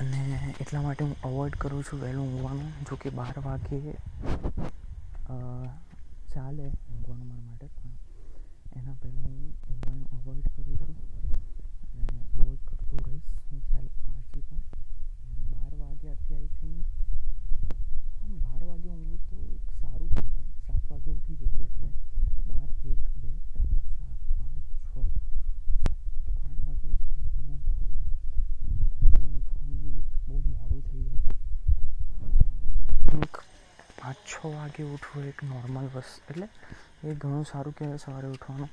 અને 0.00 0.20
એટલા 0.62 0.82
માટે 0.82 1.04
હું 1.04 1.14
અવોઇડ 1.28 1.47
કરું 1.58 1.82
છું 1.82 1.98
વહેલું 2.00 2.24
ઊંઘવાનું 2.24 2.70
જોકે 2.86 3.08
બાર 3.12 3.36
વાગે 3.40 3.78
ચાલે 6.32 6.64
ઊંઘવાનું 6.64 7.28
મારા 7.28 7.46
માટે 7.46 7.66
પણ 7.70 7.94
એના 8.76 8.96
પહેલાં 8.96 9.26
હું 9.26 9.40
ઊંઘવાનું 9.64 10.06
અવોઇડ 10.16 10.46
કરું 10.50 10.76
છું 10.78 10.96
અને 11.96 12.16
અવોઇડ 12.34 12.62
કરતો 12.68 12.96
રહીશ 13.00 13.30
હું 13.46 13.60
પહેલાં 13.66 14.20
હજી 14.24 14.44
પણ 14.44 14.62
બાર 15.52 15.72
વાગ્યાથી 15.76 16.36
આઈ 16.36 16.50
થિંક 16.56 16.86
બાર 18.44 18.62
વાગે 18.62 18.88
ઊંઘવું 18.90 19.20
તો 19.26 19.36
એક 19.48 19.66
સારું 19.80 20.10
કહેવાય 20.10 20.50
સાત 20.62 20.82
વાગે 20.90 21.10
ઉઠી 21.12 21.38
જઈએ 21.42 21.66
એટલે 21.66 21.90
બાર 22.48 22.68
એક 22.86 23.02
બે 23.16 23.32
ત્રણ 23.52 23.80
ચાર 23.90 24.16
પાંચ 24.36 24.62
છ 24.82 24.92
સાત 24.92 25.08
તો 26.24 26.32
આઠ 26.42 26.62
વાગે 26.64 26.86
ઉઠીએ 26.88 27.26
તો 27.28 27.40
નો 27.42 27.56
પ્રોબ્લેમ 27.66 28.04
આઠ 28.78 28.96
વાગે 29.02 29.26
ઉઠવાનું 29.32 29.96
એક 29.96 30.08
બહુ 30.22 30.36
મોડું 30.46 30.82
થઈ 30.84 31.04
જાય 31.04 31.36
થિંક 33.08 33.34
પાંચ 33.98 34.17
છ 34.28 34.34
વાગે 34.44 34.82
ઉઠવું 34.84 35.24
એક 35.24 35.38
નોર્મલ 35.42 35.86
વસ્તુ 35.94 36.20
એટલે 36.30 36.46
એ 37.04 37.14
ઘણું 37.14 37.44
સારું 37.44 37.74
કહેવાય 37.74 37.96
સવારે 37.96 38.28
ઉઠવાનું. 38.28 38.70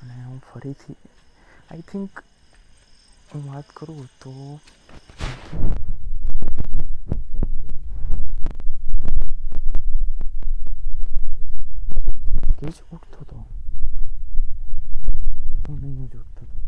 અને 0.00 0.14
હું 0.24 0.40
ફરીથી 0.40 0.96
આઈ 1.70 1.84
થિંક 1.90 2.22
હું 3.30 3.42
વાત 3.52 3.66
કરું 3.74 4.08
તો 4.20 4.32
ઉઠતો 12.62 12.82
ઉઠતો 12.90 13.18
હતો 13.20 13.38
તો 15.62 15.72
નહીં 15.72 16.08
જ 16.08 16.14
ઉઠતો 16.16 16.44
હતો 16.44 16.60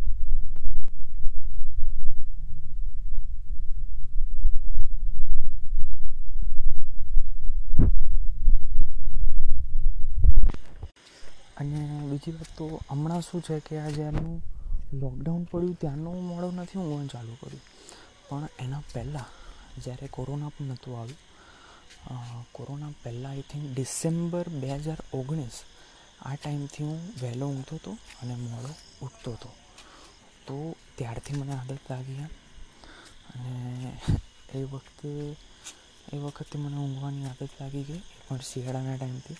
અને 11.57 11.81
બીજી 12.25 12.39
વાત 12.39 12.57
તો 12.57 12.67
હમણાં 12.89 13.23
શું 13.23 13.43
છે 13.43 13.61
કે 13.61 13.75
આ 13.79 13.91
જ્યારનું 13.91 14.41
લોકડાઉન 15.01 15.45
પડ્યું 15.47 15.77
ત્યારનું 15.77 16.19
મોડો 16.23 16.49
નથી 16.53 16.79
ઊંઘવાનું 16.79 17.13
ચાલુ 17.15 17.37
કર્યું. 17.41 17.65
પણ 18.29 18.49
એના 18.65 18.83
પહેલાં 18.93 19.31
જ્યારે 19.83 20.09
કોરોના 20.09 20.51
પણ 20.51 20.69
નહોતું 20.69 20.95
આવ્યું 20.95 22.45
કોરોના 22.53 22.93
પહેલાં 23.03 23.33
આઈ 23.33 23.49
થિંક 23.51 23.65
ડિસેમ્બર 23.71 24.47
બે 24.61 24.69
હજાર 24.77 25.01
ઓગણીસ, 25.13 25.57
આ 26.27 26.35
ટાઈમથી 26.37 26.87
હું 26.89 27.01
વહેલો 27.21 27.47
ઊંઘતો 27.49 27.75
હતો 27.77 27.93
અને 28.21 28.35
મોડો 28.45 28.73
ઉઠતો 29.05 29.31
હતો. 29.37 29.51
તો 30.47 30.57
ત્યારથી 30.97 31.39
મને 31.39 31.55
આદત 31.55 31.85
લાગી 31.91 32.21
અને 33.31 33.55
એ 34.55 34.65
વખતે 34.73 35.11
એ 36.15 36.17
વખતે 36.25 36.57
મને 36.59 36.77
ઊંઘવાની 36.81 37.27
આદત 37.29 37.53
લાગી 37.61 37.85
ગઈ, 37.89 38.03
પણ 38.27 38.43
શિયાળાના 38.51 38.97
ટાઈમથી. 38.99 39.39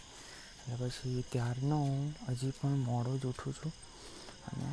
એટલે 0.69 0.89
પછી 0.89 1.25
ત્યારનો 1.33 1.77
હું 1.77 2.15
હજી 2.29 2.53
પણ 2.61 2.79
મોડો 2.91 3.19
જ 3.19 3.27
ઉઠું 3.27 3.53
છું. 3.53 3.73
અને 4.49 4.67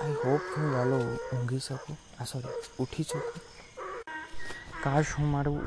આઈ 0.00 0.16
હોપ 0.22 0.42
હું 0.52 0.66
વહેલો 0.74 0.98
ઊંઘી 1.32 1.58
શકું. 1.58 1.96
આ 2.20 2.24
સોરી 2.24 2.54
ઉઠી 2.78 3.02
શકું. 3.02 3.40
કાશ 4.82 5.10
હું 5.18 5.28
મારું 5.34 5.60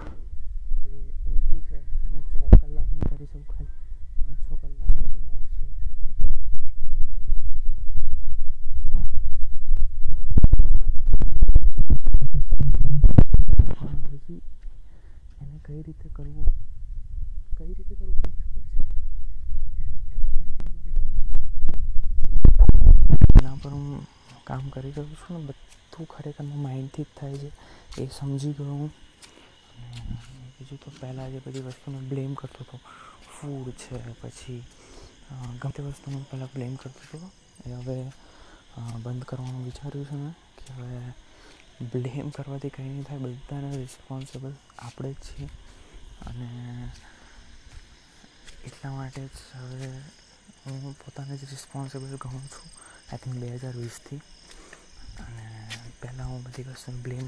જે 0.82 0.98
ઊંઘ 1.28 1.62
છે 1.70 1.78
એને 2.06 2.20
છ 2.30 2.34
કલાકની 2.62 3.06
કરી 3.10 3.28
શકું 3.32 3.46
ખાલી. 3.52 3.78
પાંચ 4.24 4.40
છ 4.46 4.50
કલાકની 4.62 5.08
એને 15.42 15.58
કઈ 15.66 15.82
રીતે 15.86 16.08
કરવું? 16.16 16.48
કઈ 17.58 17.74
રીતે 17.78 17.94
કરવું 18.00 18.16
એ 18.28 18.32
ખબર 18.40 18.64
છે 18.72 18.80
એને 19.80 19.98
એપ્લાય 20.16 20.52
કઈ 20.58 20.70
રીતે 20.74 20.92
કરવું 20.98 21.24
એના 23.40 23.58
પર 23.64 23.72
હું 23.76 23.88
કામ 24.50 24.70
કરી 24.70 24.94
રહ્યો 24.96 25.16
છું 25.22 25.34
ને 25.36 25.42
બધું 25.46 26.06
ખરેખર 26.08 26.44
માઇન્ડથી 26.66 27.04
જ 27.04 27.12
થાય 27.20 27.36
છે. 27.38 27.50
એ 27.98 28.08
સમજી 28.20 28.54
ગયો 28.58 28.76
હું. 28.80 28.92
અને 29.76 30.50
બીજું 30.56 30.80
તો 30.84 30.92
પહેલાં 31.00 31.32
જે 31.32 31.40
બધી 31.46 31.62
વસ્તુને 31.62 32.00
બ્લેમ 32.10 32.32
કરતો 32.34 32.62
હતો 32.64 32.78
ફૂડ 33.34 33.68
છે, 33.82 33.98
પછી 34.22 34.60
ગમે 35.60 35.72
તે 35.76 35.84
વસ્તુને 35.84 36.26
પહેલાં 36.32 36.50
બ્લેમ 36.54 36.74
કરતો 36.76 37.02
હતો. 37.08 37.28
એ 37.66 37.72
હવે 37.72 37.98
બંધ 39.04 39.24
કરવાનું 39.24 39.66
વિચાર્યું 39.66 40.06
છે 40.06 40.16
મેં 40.16 40.34
કે 40.58 40.74
હવે 40.74 41.00
બ્લેમ 41.94 42.30
કરવાથી 42.30 42.70
કંઈ 42.70 42.90
નહીં 42.90 43.04
થાય, 43.04 43.18
બધાને 43.18 43.70
રિસ્પોન્સિબલ 43.78 44.54
આપણે 44.80 45.10
જ 45.14 45.16
છીએ. 45.26 45.48
અને 46.28 46.50
એટલા 48.66 48.92
માટે 48.92 49.22
જ 49.28 49.38
હવે 49.56 49.90
હું 50.64 50.94
પોતાને 51.00 51.38
જ 51.38 51.44
રિસ્પોન્સિબલ 51.52 52.18
ગણું 52.18 52.48
છું. 52.48 52.68
આઈ 53.10 53.20
થિંક 53.24 53.36
બે 53.36 53.48
હજાર 53.56 53.76
વીસથી. 53.76 54.20
પહેલાં 56.02 56.30
હું 56.30 56.44
બધી 56.44 56.68
વસ્તુને 56.68 56.98
બ્લેમ 57.00 57.26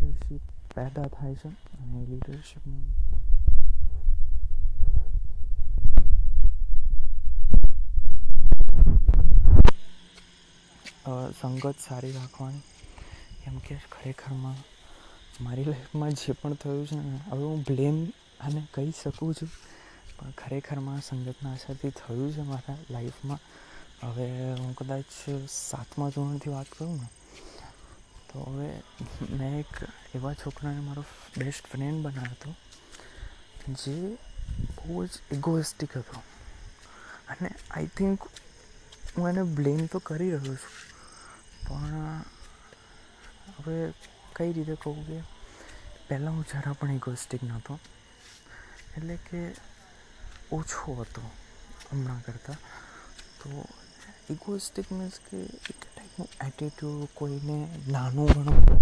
લીડરશીપ 0.00 0.42
પેદા 0.70 1.08
થાય 1.08 1.34
છે 1.36 1.48
અને 1.74 2.00
લીડરશીપનું 2.06 2.84
સંગત 11.40 11.76
સારી 11.88 12.12
રાખવાની. 12.12 12.62
કેમ 13.42 13.58
કે 13.58 13.74
ખરેખરમાં 13.92 14.58
મારી 15.40 15.64
લાઈફમાં 15.64 16.12
જે 16.12 16.32
પણ 16.32 16.54
થયું 16.54 16.86
છે 16.86 16.96
ને, 16.96 17.18
હવે 17.28 17.44
હું 17.44 17.62
બ્લેમ 17.62 17.96
આને 18.40 18.62
કહી 18.74 18.92
શકું 19.02 19.34
છું. 19.34 19.50
પણ 20.16 20.32
ખરેખરમાં 20.38 21.00
સંગતના 21.00 21.52
અસરથી 21.52 21.92
થયું 22.00 22.32
છે 22.32 22.42
મારા 22.42 22.78
લાઈફમાં. 22.90 23.40
હવે 24.02 24.26
હું 24.52 24.74
કદાચ 24.74 25.10
સાતમા 25.50 26.08
ધોરણથી 26.08 26.50
વાત 26.50 26.68
કરું 26.72 26.96
ને, 27.00 27.08
તો 28.28 28.44
હવે 28.44 28.68
મેં 29.30 29.58
એક 29.58 29.72
એવા 30.14 30.34
છોકરાને 30.34 30.80
મારો 30.80 31.04
બેસ્ટ 31.38 31.64
ફ્રેન્ડ 31.66 31.98
બનાવ્યો 32.04 32.34
હતો, 32.34 32.50
જે 33.74 33.96
બહુ 34.76 35.06
જ 35.06 35.10
ઇગોઇસ્ટિક 35.32 35.96
હતો. 35.96 36.22
અને 37.30 37.48
આઈ 37.70 37.90
થિંક 37.96 38.20
હું 39.16 39.28
એને 39.28 39.42
બ્લેમ 39.42 39.86
તો 39.86 39.98
કરી 39.98 40.30
રહ્યો 40.30 40.54
છું. 40.54 40.72
પણ, 41.68 41.82
હવે 43.58 43.92
કઈ 44.36 44.52
રીતે 44.52 44.74
કહું 44.74 45.06
કે, 45.06 45.20
પહેલાં 46.08 46.34
હું 46.34 46.44
જરા 46.44 46.72
પણ 46.72 46.90
ઇગોસ્ટિક 46.90 47.44
નહોતો. 47.44 47.78
એટલે 48.96 49.16
કે, 49.16 49.54
ઓછો 50.52 50.94
હતો 50.94 51.30
હમણાં 51.92 52.20
કરતાં. 52.20 52.56
તો 53.40 53.64
ઇગોસ્ટિક 54.30 54.92
મીન્સ 54.92 55.12
કે 55.30 55.36
એક 55.36 55.96
ટાઈપનું 55.96 56.28
એટીટ્યૂડ 56.46 57.08
કોઈને 57.14 57.78
નાનું 57.88 58.26
ઘણું 58.26 58.80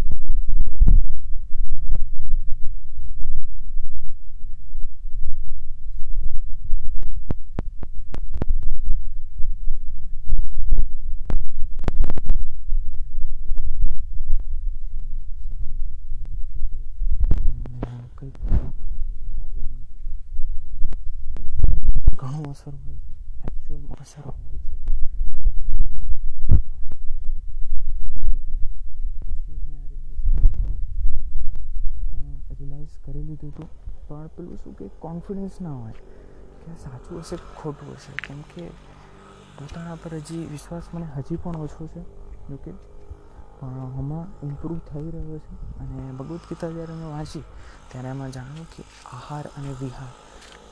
બની 17.52 17.80
જાય 17.82 18.08
કંઈક 18.16 18.38
ઘણું 22.20 22.50
અસર 22.52 22.74
હોય 22.76 22.98
છે 23.00 23.12
એકચ્યુઅલમાં 23.48 24.02
અસર 24.02 24.24
હોય 24.26 24.60
છે 24.60 24.76
રિયલાઇઝ 32.58 32.96
કરી 33.04 33.24
લીધું 33.28 33.52
હતું 33.52 33.70
શું 34.72 34.78
કે 34.80 34.88
કોન્ફિડન્સ 35.00 35.56
ના 35.62 35.76
હોય, 35.76 35.96
કે 36.62 36.72
સાચું 36.84 37.22
હશે 37.22 37.38
ખોટું 37.60 37.90
હશે? 37.96 38.14
કેમ 38.26 38.40
કે 38.52 38.64
પોતાના 39.58 39.98
પર 40.04 40.14
હજી 40.20 40.46
વિશ્વાસ 40.54 40.86
મને 40.94 41.08
હજી 41.16 41.40
પણ 41.44 41.60
ઓછો 41.66 41.88
છે 41.94 42.02
જોકે 42.50 42.72
પણ 43.60 43.92
હમણાં 43.96 44.28
ઇમ્પ્રૂવ 44.48 44.80
થઈ 44.90 45.08
રહ્યો 45.12 45.40
છે. 45.46 45.54
અને 45.82 45.98
ભગવદ્ 46.18 46.44
ગીતા 46.50 46.72
જ્યારે 46.76 46.94
મેં 46.94 47.10
વાંચી, 47.16 47.46
ત્યારે 47.90 48.10
એમાં 48.10 48.32
જાણ્યું 48.32 48.70
કે 48.74 48.82
આહાર 49.12 49.46
અને 49.58 49.72
વિહાર, 49.82 50.14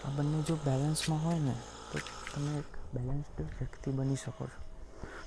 આ 0.06 0.12
બંને 0.16 0.40
જો 0.48 0.56
બેલેન્સમાં 0.66 1.22
હોય 1.26 1.40
ને, 1.40 1.56
તો 1.92 1.98
તમે 2.32 2.52
એક 2.62 2.70
બેલેન્સ્ડ 2.96 3.38
વ્યક્તિ 3.60 3.90
બની 3.92 4.20
શકો 4.24 4.44
છો. 4.48 4.60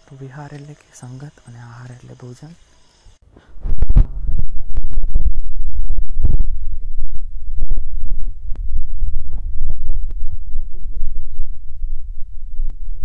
તો 0.06 0.10
વિહાર 0.16 0.50
એટલે 0.52 0.74
કે 0.74 0.86
સંગત 1.00 1.34
અને 1.46 1.58
આહાર 1.60 1.90
એટલે 1.92 2.14
ભોજન 2.14 2.52
આહારને 3.92 4.42
આપણે 10.60 10.78
બ્લેમ 10.88 11.04
કરી 11.12 11.30
શકીએ 11.32 11.48
જેમ 12.56 12.70
કે 12.76 12.76
જો 12.86 12.96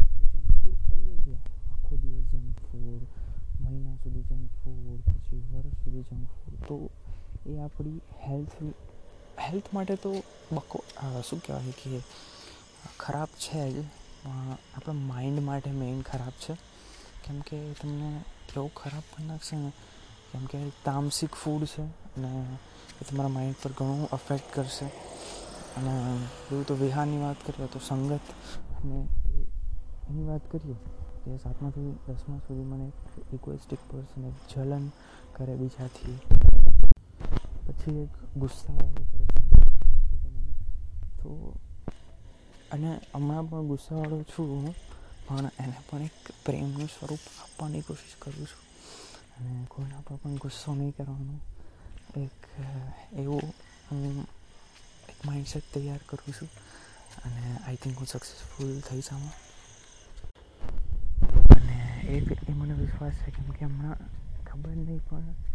આપણે 0.00 0.24
જંક 0.32 0.48
ફૂડ 0.60 0.78
ખાઈએ 0.86 1.14
છીએ 1.24 1.38
આખો 1.70 1.94
દિવસ 2.02 2.26
જંક 2.32 2.58
ફૂડ 2.66 3.02
મહિના 3.62 3.96
સુધી 4.02 4.24
જંક 4.30 4.52
ફૂડ 4.60 5.00
પછી 5.08 5.42
વર્ષ 5.52 5.76
સુધી 5.82 6.04
જંક 6.10 6.28
ફૂડ 6.38 6.59
તો 6.70 6.78
એ 7.46 7.58
આપણી 7.58 8.00
હેલ્થ 8.24 8.56
હેલ્થ 9.44 9.68
માટે 9.74 9.94
તો 10.04 10.12
બકો 10.52 10.78
શું 11.28 11.40
કહેવાય 11.46 11.72
કે 11.80 12.00
ખરાબ 12.98 13.30
છે 13.44 13.62
જ 13.72 13.84
આપણા 14.24 14.98
માઇન્ડ 15.04 15.40
માટે 15.42 15.70
મેઇન 15.78 16.02
ખરાબ 16.02 16.34
છે. 16.44 16.54
કેમકે 17.24 17.56
તમને 17.74 18.10
એવું 18.50 18.70
ખરાબ 18.74 19.04
પણ 19.10 19.24
નાખશે 19.24 19.56
ને, 19.56 19.70
કેમ 20.30 20.44
કે 20.46 20.58
તામસિક 20.84 21.32
ફૂડ 21.34 21.64
છે 21.64 21.82
અને 21.82 22.30
એ 23.00 23.04
તમારા 23.08 23.34
માઇન્ડ 23.36 23.56
પર 23.62 23.72
ઘણું 23.78 24.10
અફેક્ટ 24.10 24.48
કરશે. 24.54 24.86
અને 25.76 25.94
એવું 26.52 26.64
તો 26.66 26.74
વિહારની 26.74 27.20
વાત 27.20 27.38
કરીએ 27.46 27.68
તો 27.72 27.80
સંગત, 27.88 28.26
અને 28.76 28.98
એની 30.08 30.26
વાત 30.26 30.44
કરીએ 30.52 30.76
કે 31.22 31.36
સાતમાથી 31.36 31.90
દસમા 32.06 32.38
સુધી 32.38 32.68
મને 32.72 32.86
એક 32.88 33.34
ઇગોઇસ્ટિક 33.34 33.80
પર્સન 33.90 34.28
એક 34.28 34.36
જલન 34.52 34.84
કરે 35.36 35.54
બીજાથી. 35.54 36.18
પછી 37.80 38.02
એક 38.02 38.36
ગુસ્સાવાળી 38.36 39.04
મને. 40.28 40.52
તો 41.22 41.56
અને 42.72 43.00
હમણાં 43.14 43.50
પણ 43.50 43.66
ગુસ્સાવાળો 43.66 44.22
છું 44.22 44.56
હું, 44.56 44.74
પણ 45.26 45.50
એને 45.58 45.72
પણ 45.90 46.02
એક 46.02 46.12
પ્રેમનું 46.44 46.86
સ્વરૂપ 46.86 47.18
આપવાની 47.42 47.80
કોશિશ 47.80 48.12
કરું 48.18 48.46
છું. 48.46 48.70
અને 49.38 49.66
કોઈના 49.68 50.00
પર 50.00 50.16
પણ 50.16 50.34
ગુસ્સો 50.34 50.74
નહીં 50.74 50.90
કરવાનો. 50.90 51.40
એક, 52.20 52.60
એવું 53.12 53.42
હું 53.90 54.22
એક 55.08 55.26
માઇન્ડસેટ 55.26 55.62
તૈયાર 55.74 56.00
કરું 56.08 56.32
છું. 56.32 56.48
અને 57.24 57.58
આઈ 57.66 57.76
થિંક 57.76 57.98
હું 57.98 58.06
સક્સેસફુલ 58.06 58.80
થઈશ 58.80 59.12
આમાં. 59.12 59.32
અને 61.54 62.00
એ 62.00 62.34
એ 62.48 62.52
મને 62.52 62.74
વિશ્વાસ 62.74 63.12
છે 63.12 63.30
કેમ 63.30 63.50
કે 63.50 63.64
હમણાં 63.64 63.96
ખબર 64.44 64.70
નહીં 64.70 65.00
પણ 65.08 65.49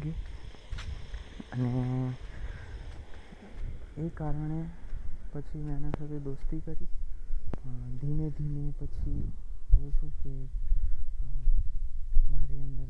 લાગી 0.00 0.14
અને 1.52 2.14
એ 3.96 4.08
કારણે 4.08 4.60
પછી 5.32 5.58
મેં 5.58 5.76
એના 5.76 5.90
સાથે 5.90 6.18
દોસ્તી 6.18 6.60
કરી. 6.60 6.88
ધીમે 8.00 8.30
ધીમે 8.30 8.62
પછી 8.78 9.22
હવે 9.72 9.90
છું 9.90 10.12
કે, 10.22 10.32
મારી 12.30 12.62
અંદર 12.62 12.88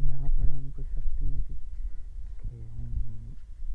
ના 0.00 0.28
પાડવાની 0.28 0.72
કોઈ 0.72 0.88
શક્તિ 0.94 1.24
નથી 1.26 1.58
કે 2.40 2.56
હું 2.74 2.92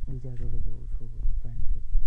બીજા 0.07 0.35
જોડે 0.35 0.59
જઉં 0.59 0.87
છું 0.95 1.11
ફ્રેન્ડશીપ 1.41 2.02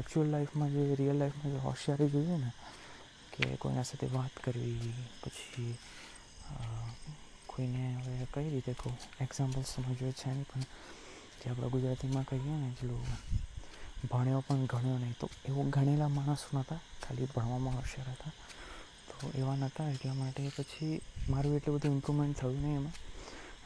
એકચ્યુઅલ 0.00 0.28
લાઈફમાં 0.30 0.70
જે 0.70 0.82
રિયલ 0.94 1.18
લાઈફમાં 1.18 1.52
જે 1.54 1.58
હોશિયારી 1.58 2.10
જોઈએ 2.10 2.36
ને, 2.36 2.50
કે 3.32 3.56
કોઈના 3.56 3.82
સાથે 3.82 4.06
વાત 4.06 4.34
કરવી, 4.44 4.94
પછી 5.22 5.74
કોઈને 7.46 7.84
હવે 7.94 8.26
કઈ 8.34 8.48
રીતે 8.50 8.72
કહું? 8.72 8.96
એક્ઝામ્પલ્સ 9.20 9.68
સમજવું 9.74 10.12
છે 10.12 10.30
નહીં, 10.30 10.44
પણ 10.44 10.64
જે 11.40 11.50
આપણે 11.50 11.68
ગુજરાતીમાં 11.68 12.26
કહીએ 12.26 12.56
ને 12.62 12.68
એટલું 12.68 13.04
ભણ્યો 14.10 14.40
પણ 14.40 14.66
ગણ્યો 14.66 14.98
નહીં, 14.98 15.16
તો 15.20 15.26
એવું 15.46 15.70
ગણેલા 15.70 16.08
માણસો 16.08 16.48
નહોતા, 16.52 16.80
ખાલી 17.02 17.28
ભણવામાં 17.34 17.74
હોશિયાર 17.74 18.10
હતા. 18.10 18.32
તો 19.08 19.30
એવા 19.34 19.56
નહોતા, 19.56 19.88
એટલા 19.90 20.14
માટે 20.14 20.50
પછી 20.56 21.00
મારું 21.28 21.56
એટલું 21.56 21.76
બધું 21.76 21.92
ઇમ્પ્રુવમેન્ટ 21.92 22.38
થયું 22.38 22.62
નહીં 22.62 22.76
એમાં. 22.76 22.96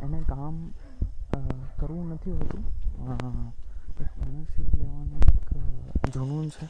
એને 0.03 0.19
કામ 0.27 0.55
કરવું 1.79 2.07
નથી 2.13 2.31
હોતું 2.31 2.63
એક 4.01 4.11
ઓનરશીપ 4.21 4.69
લેવાનું 4.75 5.21
એક 6.01 6.09
જુનૂન 6.13 6.47
છે 6.49 6.65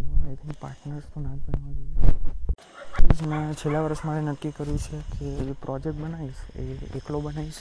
એવા 0.00 0.20
આઈ 0.24 0.36
થિંક 0.36 0.56
પાર્ટનર્સ 0.60 1.06
તો 1.14 1.20
ના 1.20 1.34
જ 1.34 1.40
બનવા 1.46 1.72
જોઈએ 1.72 1.98
એ 3.10 3.12
જ 3.14 3.20
મેં 3.26 3.54
છેલ્લા 3.54 3.80
વર્ષ 3.80 4.04
મારે 4.04 4.20
નક્કી 4.20 4.50
કર્યું 4.50 4.78
છે 4.78 4.98
કે 5.18 5.26
જે 5.44 5.52
પ્રોજેક્ટ 5.52 5.98
બનાવીશ, 6.00 6.42
એ 6.56 6.62
એકલો 6.96 7.20
બનાવીશ. 7.20 7.60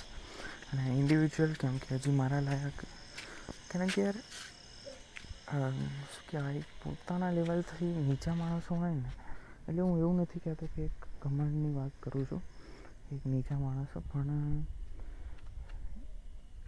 અને 0.73 0.83
ઇન્ડિવિજ્યુઅલ 0.99 1.53
કેમ 1.53 1.77
કે 1.77 1.95
હજી 1.95 2.11
મારા 2.11 2.39
લાયક. 2.39 2.77
કારણ 3.71 3.87
કે 3.87 4.01
યાર 4.01 4.17
શું 5.49 6.25
કહેવાય 6.29 6.61
પોતાના 6.83 7.31
લેવલથી 7.31 7.93
નીચા 8.07 8.35
માણસો 8.35 8.75
હોય 8.75 8.95
ને, 8.95 9.09
એટલે 9.67 9.81
હું 9.81 9.99
એવું 9.99 10.21
નથી 10.21 10.39
કહેતો 10.39 10.65
કે 10.75 10.85
એક 10.85 10.97
ઘમંડની 11.21 11.73
વાત 11.73 11.93
કરું 12.03 12.25
છું, 12.29 12.41
એક 13.11 13.25
નીચા 13.25 13.59
માણસો, 13.59 13.99
પણ 13.99 14.61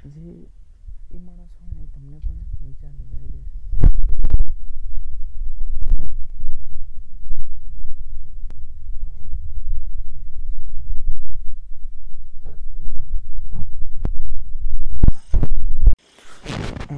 જે 0.05 0.33
એ 1.11 1.17
માણસ 1.17 1.53
હોય 1.57 1.73
ને 1.77 1.85
તમને 1.93 2.17
પણ 2.17 2.41
નીચા 2.61 2.89
લેવડાવી 2.89 3.27
દેશે. 3.27 3.61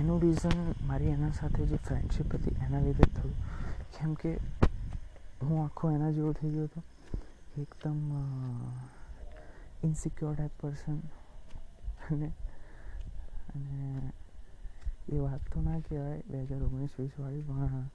એનું 0.03 0.19
રીઝન 0.21 0.73
મારી 0.87 1.11
એના 1.15 1.31
સાથે 1.31 1.65
જે 1.65 1.77
ફ્રેન્ડશિપ 1.87 2.33
હતી, 2.35 2.55
એના 2.65 2.79
લીધે 2.79 3.05
થયું. 3.15 3.35
કેમ 3.93 4.13
કે 4.21 4.31
હું 5.41 5.63
આખો 5.63 5.91
એના 5.91 6.11
જેવો 6.11 6.31
થઈ 6.33 6.49
ગયો 6.49 6.63
હતો. 6.63 6.81
એકદમ 7.61 7.99
ઇન્સિક્યોર 9.83 10.35
ટાઈપ 10.35 10.55
પર્સન 10.61 10.99
અને 12.11 12.29
અને 13.55 14.11
એ 15.07 15.19
વાત 15.19 15.41
તો 15.53 15.61
ના 15.61 15.79
કહેવાય, 15.79 16.21
બે 16.29 16.37
હજાર 16.43 16.61
ઓગણીસ 16.63 16.93
વીસવાળી 16.99 17.45
પણ 17.47 17.89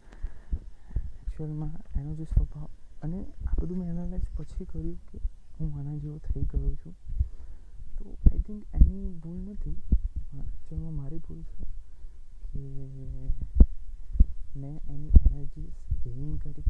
એકચ્યુઅલમાં 1.27 1.75
એનો 2.01 2.15
જે 2.15 2.25
સ્વભાવ. 2.25 2.69
અને 3.03 3.19
આ 3.47 3.55
બધું 3.61 3.79
મેં 3.79 3.89
એનાલાઇઝ 3.89 4.29
પછી 4.37 4.65
કર્યું 4.65 4.99
કે 5.09 5.19
હું 5.59 5.75
આના 5.79 5.99
જેવો 6.05 6.19
થઈ 6.29 6.45
ગયો 6.53 6.73
છું. 6.81 6.95
તો 7.99 8.05
આઈ 8.31 8.41
થિંક 8.47 8.63
એની 8.75 9.09
ભૂલ 9.23 9.41
નથી 9.51 9.77
એકચ્યુઅલમાં 10.39 10.97
મારી 11.01 11.21
ભૂલ 11.29 11.43
છે. 11.51 11.77
કે 12.51 12.63
મેં 14.55 14.77
એની 14.89 15.13
એનર્જીસ 15.29 15.77
ગેઇન 16.03 16.33
કરી 16.43 16.65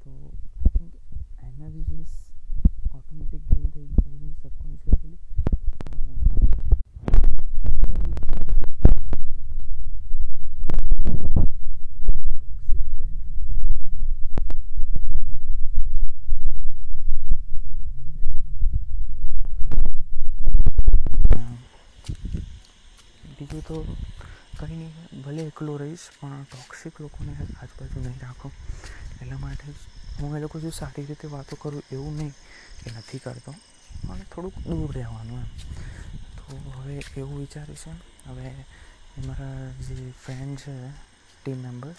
તો 0.00 0.12
I 0.12 0.72
think 0.74 0.92
energies 1.46 2.14
automatic 2.90 3.42
gain 3.48 3.70
થઈ 3.70 3.86
ગઈ 3.86 4.00
થઈ 4.02 4.18
ગઈ 4.18 4.34
સબકોન્શિયસલી 4.34 5.18
બીજું 23.38 23.62
તો 23.62 23.76
કંઈ 24.58 24.76
નહીં 24.80 25.22
ભલે 25.24 25.42
એકલો 25.50 25.72
રહીશ, 25.82 26.06
પણ 26.18 26.44
ટોક્સિક 26.44 26.94
લોકોને 27.00 27.32
આજુબાજુ 27.36 27.98
નહીં 28.00 28.20
રાખો. 28.20 28.48
એટલા 29.20 29.38
માટે 29.44 29.64
હું 30.18 30.36
એ 30.36 30.40
લોકો 30.40 30.56
જો 30.60 30.70
સારી 30.70 31.06
રીતે 31.08 31.26
વાતો 31.34 31.56
કરું 31.56 31.82
એવું 31.90 32.14
નહીં 32.18 32.34
કે 32.80 32.88
નથી 32.90 33.20
કરતો, 33.24 33.52
પણ 34.06 34.26
થોડુંક 34.32 34.56
દૂર 34.68 34.90
રહેવાનું 34.96 35.40
એમ. 35.42 35.50
તો 36.36 36.42
હવે 36.76 36.94
એવું 37.16 37.38
વિચાર્યું 37.40 38.00
છે 38.24 38.30
હવે 38.30 38.46
મારા 39.26 39.58
જે 39.86 39.96
ફ્રેન્ડ 40.22 40.58
છે 40.62 40.74
ટીમ 41.36 41.58
મેમ્બર 41.64 41.94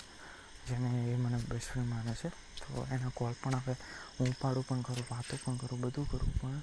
જેને 0.68 0.90
એ 1.14 1.16
મને 1.16 1.38
બેસ્ટ 1.50 1.70
ફ્રેન્ડ 1.72 1.90
માને 1.90 2.14
છે, 2.22 2.30
તો 2.60 2.86
એના 2.94 3.12
કોલ 3.18 3.34
પણ 3.42 3.60
હવે 3.60 3.74
હું 4.18 4.34
પાડું 4.42 4.68
પણ 4.68 4.84
કરું, 4.84 5.06
વાતો 5.10 5.34
પણ 5.44 5.58
કરું, 5.58 5.82
બધું 5.82 6.08
કરું, 6.10 6.32
પણ 6.40 6.62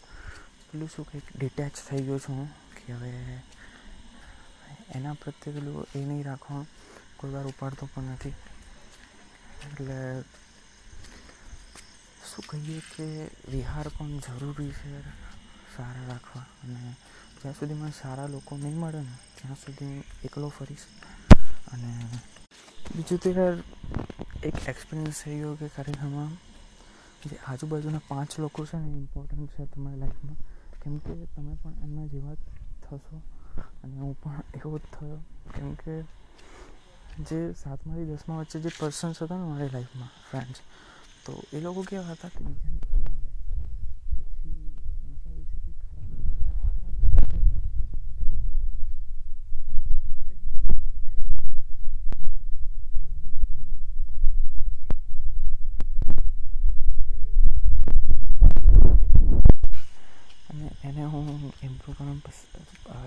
પેલું 0.68 0.88
શું 0.88 1.06
કંઈક 1.08 1.26
ડિટેચ 1.36 1.74
થઈ 1.86 2.02
ગયો 2.06 2.18
છું 2.18 2.48
કે 2.76 2.92
હવે 2.92 3.10
એના 4.90 5.12
પ્રત્યે 5.12 5.54
પેલું 5.54 5.86
એ 5.94 6.04
નહીં 6.04 6.24
રાખવાનું 6.24 6.66
કોઈ 7.16 7.32
વાર 7.32 7.46
ઉપાડતો 7.46 7.88
પણ 7.94 8.02
નથી. 8.02 8.34
એટલે 9.64 10.22
શું 12.30 12.44
કહીએ 12.48 12.80
કે 12.96 13.06
વિહાર 13.50 13.88
પણ 13.88 14.18
જરૂરી 14.18 14.70
છે 14.70 15.00
સારા 15.76 16.06
રાખવા. 16.08 16.46
અને 16.62 16.96
જ્યાં 17.42 17.54
સુધી 17.54 17.74
મને 17.74 17.90
સારા 17.90 18.26
લોકો 18.26 18.56
નહીં 18.56 18.76
મળે 18.76 19.00
ને, 19.00 19.14
ત્યાં 19.34 19.56
સુધી 19.56 19.84
હું 19.84 20.04
એકલો 20.24 20.48
ફરીશ 20.48 20.86
અને 21.72 21.90
બીજું 22.96 23.18
તે 23.18 23.30
એક 24.48 24.68
એક્સપિરિયન્સ 24.68 25.22
થઈ 25.22 25.38
ગયો 25.38 25.54
કે 25.54 25.68
કાર્યક્રમમાં 25.68 26.32
જે 27.24 27.36
આજુબાજુના 27.36 27.98
પાંચ 28.08 28.38
લોકો 28.38 28.66
છે 28.66 28.76
ને 28.76 28.88
ઇમ્પોર્ટન્ટ 28.88 29.50
છે 29.50 29.66
તમારી 29.66 30.00
લાઈફમાં 30.00 30.36
કેમ 30.82 30.98
કે 30.98 31.12
તમે 31.34 31.54
પણ 31.62 31.74
એમના 31.82 32.06
જેવા 32.06 32.36
થશો. 32.82 33.20
અને 33.82 33.94
હું 33.98 34.14
પણ 34.16 34.38
એવો 34.56 34.76
જ 34.78 34.84
થયો. 34.92 35.18
કેમ 35.52 35.70
કે 35.76 35.94
જે 37.20 37.40
સાતમાથી 37.54 38.08
દસમા 38.08 38.40
વચ્ચે 38.40 38.58
જે 38.60 38.70
પર્સન્સ 38.72 39.18
હતા 39.18 39.38
ને 39.38 39.46
મારી 39.46 39.72
લાઈફમાં 39.72 40.12
ફ્રેન્ડ્સ 40.24 40.60
તો 41.24 41.32
એ 41.52 41.60
લોકો 41.60 41.80
કેવા 41.84 42.10
હતા 42.10 42.30
કે 42.30 42.40
બીજાને 42.40 42.78
ઉડાવે 42.88 43.28
પછી 44.26 44.56
બીજા 45.02 45.34
વિશે 45.36 45.58
કંઈ 45.60 45.76
ખરાબ 45.80 46.08
ખરાબ 46.60 46.84
રીતે 46.94 47.36
પેલું 47.38 47.62
અને 60.50 60.66
એને 60.82 61.04
હું 61.06 61.26
ઇમ્પ્રૂવ 61.62 61.96
કરવાનું 61.96 62.20
પસ 62.22 62.38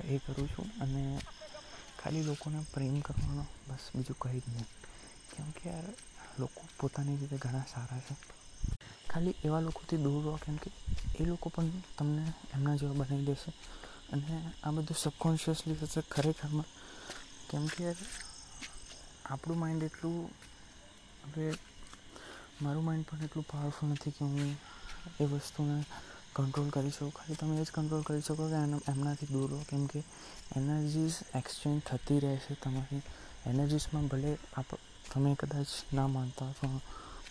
એ 0.07 0.16
કરું 0.27 0.49
છું 0.49 0.67
અને 0.81 1.01
ખાલી 1.99 2.23
લોકોને 2.23 2.59
પ્રેમ 2.73 3.01
કરવાનો 3.01 3.43
બસ 3.67 3.83
બીજું 3.95 4.19
કંઈ 4.19 4.39
જ 4.39 4.45
નહીં. 4.47 4.67
કેમ 5.31 5.51
કે 5.51 5.69
યાર, 5.69 5.87
લોકો 6.39 6.61
પોતાની 6.79 7.17
રીતે 7.17 7.37
ઘણા 7.37 7.65
સારા 7.73 7.99
છે. 7.99 8.15
ખાલી 9.09 9.35
એવા 9.45 9.59
લોકોથી 9.59 9.97
દૂર 9.97 10.23
રહો 10.23 10.35
કેમ 10.35 10.55
કે 10.55 10.69
એ 11.19 11.23
લોકો 11.25 11.49
પણ 11.49 11.71
તમને 11.97 12.33
એમના 12.53 12.75
જેવા 12.75 12.93
બનાવી 12.93 13.25
દેશે. 13.25 13.51
અને 14.13 14.33
આ 14.63 14.71
બધું 14.71 14.97
સબકોન્શિયસલી 14.97 15.75
થશે 15.75 16.01
ખરેખરમાં. 16.11 16.69
કેમ 17.49 17.67
કે 17.67 17.83
યાર, 17.83 17.99
આપણું 19.25 19.59
માઇન્ડ 19.59 19.83
એટલું, 19.83 20.29
હવે 21.25 21.45
મારું 22.61 22.83
માઇન્ડ 22.83 23.05
પણ 23.05 23.23
એટલું 23.23 23.47
પાવરફુલ 23.47 23.89
નથી 23.89 24.11
કે 24.11 24.23
હું 24.25 24.57
એ 25.19 25.25
વસ્તુને 25.25 25.77
કંટ્રોલ 26.37 26.69
કરી 26.69 26.93
શકો, 26.95 27.09
ખાલી 27.17 27.39
તમે 27.39 27.53
એ 27.61 27.63
જ 27.65 27.69
કંટ્રોલ 27.75 28.03
કરી 28.07 28.25
શકો 28.27 28.43
કે 28.51 28.57
એમનાથી 28.91 29.31
દૂર 29.33 29.49
રહો. 29.51 29.59
કેમ 29.69 29.83
કે 29.91 29.99
એનર્જીસ 30.57 31.15
એક્સચેન્જ 31.39 31.79
થતી 31.87 32.19
રહેશે 32.23 32.53
તમારી. 32.63 33.03
એનર્જીસમાં 33.49 34.05
ભલે 34.11 34.31
આપ, 34.59 34.69
તમે 35.11 35.29
કદાચ 35.39 35.69
ના 35.93 36.07
માનતા 36.07 36.51
પણ 36.59 36.79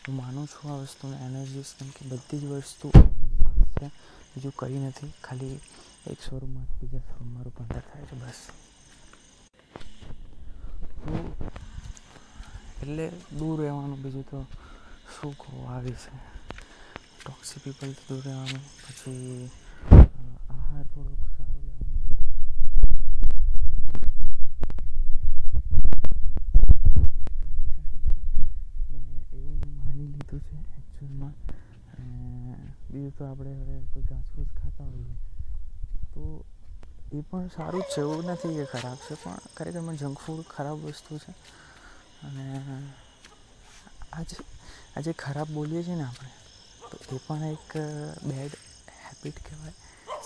હું 0.03 0.15
માનું 0.17 0.47
છું 0.49 0.71
આ 0.71 0.83
વસ્તુને 0.83 1.17
એનર્જીસ 1.27 1.71
કેમ 1.79 1.89
કે 1.97 2.03
બધી 2.11 2.41
જ 2.43 2.45
વસ્તુ 2.53 2.87
છે 3.79 3.87
બીજું 4.31 4.55
કંઈ 4.59 4.83
નથી, 4.85 5.13
ખાલી 5.25 5.57
એક 6.11 6.19
સ્વરૂપમાં 6.27 6.67
બીજા 6.79 7.05
સ્વરૂપમાં 7.09 7.45
રૂપાંતર 7.47 7.85
થાય 7.89 8.07
છે, 8.09 8.17
બસ. 8.23 8.41
એટલે 12.83 13.07
દૂર 13.39 13.57
રહેવાનું 13.61 14.03
બીજું 14.03 14.25
તો 14.31 14.39
શું 15.15 15.33
કહું 15.41 15.59
આ 15.73 15.81
વિશે? 15.85 16.13
ટોક્સિક 17.27 17.63
પીપલથી 17.63 18.07
દૂર 18.09 18.23
રહેવાનું 18.25 18.65
પછી 18.77 19.51
આહાર 20.55 20.87
થોડોક 20.93 21.23
સારો 21.37 21.61
લેવાનો. 21.61 21.99
એવું 29.33 29.57
મેં 29.61 29.73
માની 29.79 30.09
લીધું 30.13 30.41
છે 30.49 30.57
એકચ્યુઅલમાં 30.79 31.35
બીજું 32.91 33.13
તો 33.17 33.23
આપણે 33.27 33.53
હવે 33.55 33.77
કોઈ 33.93 34.07
ઘાસફૂસ 34.11 34.51
ખાતા 34.61 34.89
હોઈએ 34.93 35.17
તો 36.15 36.23
એ 37.13 37.21
પણ 37.29 37.51
સારું 37.57 37.83
જ 37.83 37.91
છે, 37.93 38.01
એવું 38.01 38.27
નથી 38.31 38.57
કે 38.59 38.65
ખરાબ 38.73 38.99
છે, 39.07 39.15
પણ 39.23 39.41
ખરેખરમાં 39.57 40.01
જંક 40.01 40.19
ફૂડ 40.25 40.47
ખરાબ 40.55 40.79
વસ્તુ 40.87 41.19
છે. 41.19 41.33
અને 42.25 42.47
આજે 44.13 44.37
આજે 44.97 45.13
ખરાબ 45.23 45.49
બોલીએ 45.51 45.83
છીએ 45.83 45.97
ને 45.97 46.05
આપણે 46.05 46.31
તો 46.91 46.97
એ 47.15 47.19
પણ 47.27 47.45
એક 47.47 47.69
બેડ 48.29 48.53
હેબિટ 49.01 49.39
કહેવાય 49.47 49.75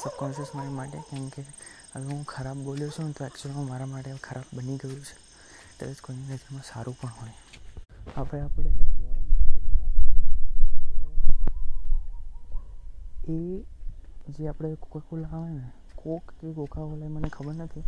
સબકોન્શિયસ 0.01 0.51
માઇન્ડ 0.55 0.75
માટે. 0.75 0.99
કેમ 1.09 1.25
કે 1.29 1.43
હવે 1.93 2.07
હું 2.07 2.23
ખરાબ 2.27 2.59
બોલ્યો 2.67 2.91
છું 2.91 3.07
ને 3.07 3.13
તો 3.13 3.23
એકચ્યુઅલમાં 3.25 3.69
મારા 3.71 3.93
માટે 3.93 4.11
ખરાબ 4.27 4.47
બની 4.53 4.79
ગયું 4.79 5.03
છે. 5.03 5.17
કદાચ 5.79 6.01
કોઈની 6.01 6.29
નજરમાં 6.31 6.67
સારું 6.71 6.97
પણ 7.01 7.15
હોય. 7.19 7.37
હવે 8.17 8.37
આપણે 8.41 8.71
વોરન 8.99 9.27
બફેટની 9.33 9.77
વાત 9.81 9.95
કરીએ 9.99 10.27
એ 13.29 13.39
જે 14.33 14.43
આપણે 14.49 14.77
કોકાકોલા 14.77 15.33
આવે 15.33 15.51
ને 15.51 15.67
કોક 15.97 16.25
કે 16.39 16.47
કોકાકોલા 16.53 17.15
મને 17.15 17.29
ખબર 17.29 17.55
નથી 17.55 17.85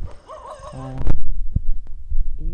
એ 2.41 2.49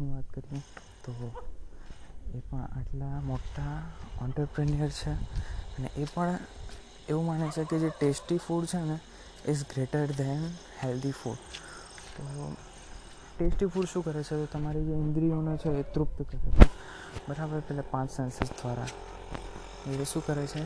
બીજું 0.00 0.14
વાત 0.14 0.24
કરીએ 0.34 0.60
તો 1.04 1.30
એ 2.34 2.40
પણ 2.40 2.60
આટલા 2.60 3.20
મોટા 3.20 3.82
ઓન્ટરપ્રિન્યર 4.22 4.90
છે 4.90 5.12
અને 5.76 5.88
એ 5.96 6.04
પણ 6.14 6.38
એવું 7.08 7.26
માને 7.26 7.48
છે 7.50 7.64
કે 7.64 7.78
જે 7.78 7.90
ટેસ્ટી 8.00 8.38
ફૂડ 8.38 8.64
છે 8.64 8.80
ને 8.80 8.98
is 9.48 9.62
greater 9.64 10.06
than 10.06 10.42
healthy 10.84 11.10
food 11.10 11.36
તો 12.16 12.56
ટેસ્ટી 13.38 13.66
ફૂડ 13.66 13.84
શું 13.84 14.04
કરે 14.04 14.22
છે? 14.22 14.36
તો 14.36 14.46
તમારી 14.46 14.84
જે 14.84 14.92
ઇન્દ્રિયોને 14.92 15.56
છે 15.56 15.70
એ 15.70 15.82
તૃપ્ત 15.82 16.22
કરે 16.22 16.50
છે. 16.50 16.68
બરાબર, 17.28 17.60
પેલા 17.60 17.82
પાંચ 17.90 18.10
સેન્સીસ 18.10 18.50
દ્વારા. 18.62 18.88
એ 19.90 20.04
શું 20.04 20.26
કરે 20.26 20.46
છે? 20.46 20.64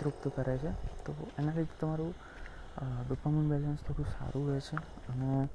તૃપ્ત 0.00 0.28
કરે 0.36 0.56
છે. 0.58 0.70
તો 1.04 1.14
એના 1.38 1.52
લીધે 1.52 1.78
તમારું 1.80 2.14
ડોપામિન 3.08 3.48
બેલેન્સ 3.48 3.78
થોડું 3.78 4.06
સારું 4.06 4.50
રહે 4.50 4.60
છે. 4.60 4.76
અને 5.08 5.48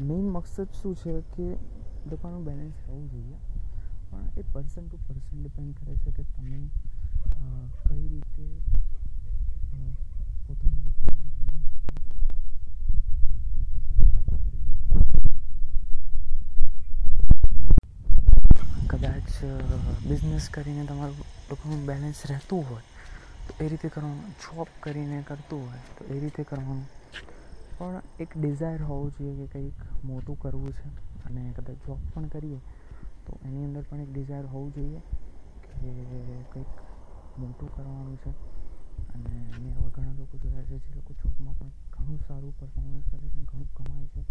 મેઇન 0.00 0.28
મકસદ 0.28 0.68
શું 0.82 0.96
છે 0.96 1.20
કે 1.20 1.46
ડોપામાઇન 2.10 2.44
બેલેન્સ 2.48 2.76
રહેવું 2.86 3.08
જોઈએ. 3.14 3.38
પણ 4.10 4.26
એ 4.40 4.42
પર્સન 4.52 4.84
ટુ 4.86 4.96
પર્સન 5.08 5.36
ડિપેન્ડ 5.42 5.74
કરે 5.80 5.92
છે 6.02 6.10
કે 6.16 6.24
તમે 6.34 6.60
કઈ 7.86 8.06
રીતે 8.12 8.46
પોતાનું 10.46 10.78
કદાચ 18.90 19.28
બિઝનેસ 20.08 20.46
કરીને 20.54 20.84
તમારું 20.86 21.20
લોકોનું 21.50 21.82
બેલેન્સ 21.86 22.20
રહેતું 22.30 22.64
હોય, 22.68 22.84
તો 23.46 23.52
એ 23.64 23.68
રીતે 23.68 23.88
કરવાનું 23.88 24.32
જોબ 24.42 24.68
કરીને 24.80 25.18
કરતું 25.28 25.60
હોય, 25.66 25.82
તો 25.98 26.02
એ 26.14 26.18
રીતે 26.24 26.42
કરવાનું. 26.44 26.82
પણ 27.78 28.02
એક 28.18 28.30
ડિઝાયર 28.36 28.82
હોવું 28.82 29.14
જોઈએ 29.18 29.46
કે 29.46 29.46
કંઈક 29.52 30.04
મોટું 30.04 30.36
કરવું 30.42 30.72
છે. 30.72 30.88
અને 31.24 31.42
કદાચ 31.54 31.78
જોબ 31.84 32.00
પણ 32.08 32.28
કરીએ, 32.28 32.58
તો 33.24 33.32
એની 33.44 33.64
અંદર 33.64 33.84
પણ 33.84 34.02
એક 34.02 34.10
ડિઝાયર 34.10 34.46
હોવું 34.46 34.72
જોઈએ 34.72 35.00
કે 35.64 35.76
કંઈક 36.50 36.70
મોટું 37.36 37.68
કરવાનું 37.70 38.18
છે. 38.18 38.30
અને 39.10 39.30
મેં 39.52 39.70
એવા 39.70 39.90
ઘણા 39.90 40.18
લોકો 40.18 40.34
જોયા 40.38 40.68
છે, 40.68 40.76
જે 40.84 40.90
લોકો 40.96 41.12
જોબમાં 41.20 41.56
પણ 41.56 41.72
ઘણું 41.94 42.20
સારું 42.26 42.52
પરફોર્મન્સ 42.54 43.06
કરે 43.10 43.18
છે 43.24 43.40
ઘણું 43.44 43.68
કમાય 43.74 44.06
છે 44.12 44.22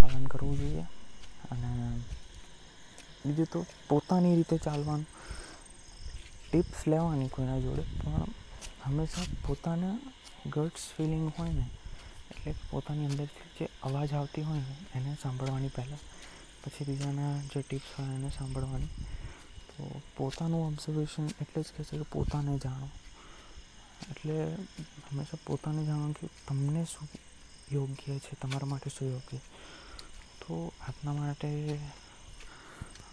પાલન 0.00 0.26
કરવું 0.28 0.56
જોઈએ 0.56 0.84
અને 1.50 1.70
બીજું 3.24 3.48
તો 3.48 3.60
પોતાની 3.88 4.35
રીતે 4.50 4.64
ચાલવાનું. 4.64 5.06
ટિપ્સ 6.48 6.86
લેવાની 6.88 7.28
કોઈના 7.28 7.58
જોડે, 7.58 7.82
પણ 7.82 8.34
હંમેશા 8.84 9.26
પોતાના 9.46 9.96
ગટ્સ 10.46 10.82
ફિલિંગ 10.96 11.32
હોય 11.38 11.52
ને, 11.52 11.66
એટલે 12.30 12.54
પોતાની 12.70 13.06
અંદરથી 13.06 13.48
જે 13.58 13.68
અવાજ 13.82 14.12
આવતી 14.12 14.42
હોય 14.42 14.60
ને, 14.60 14.76
એને 14.94 15.16
સાંભળવાની 15.22 15.68
પહેલાં. 15.68 15.98
પછી 16.64 16.84
બીજાના 16.84 17.32
જે 17.42 17.62
ટિપ્સ 17.62 17.90
હોય 17.98 18.14
એને 18.14 18.30
સાંભળવાની. 18.30 18.92
તો 19.70 20.00
પોતાનું 20.16 20.66
ઓબ્ઝર્વેશન 20.66 21.26
એટલે 21.40 21.62
જ 21.62 21.66
કહે 21.76 21.84
છે 21.84 21.96
કે 21.98 22.06
પોતાને 22.12 22.58
જાણો 22.58 22.88
એટલે 24.10 24.54
હંમેશા 25.10 25.44
પોતાને 25.46 25.84
જાણો 25.84 26.12
કે 26.12 26.26
તમને 26.48 26.84
શું 26.84 27.08
યોગ્ય 27.72 28.18
છે, 28.18 28.32
તમારા 28.40 28.66
માટે 28.66 28.90
શું 28.90 29.12
યોગ્ય 29.12 29.38
તો 30.40 30.72
આપના 30.88 31.12
માટે 31.12 31.48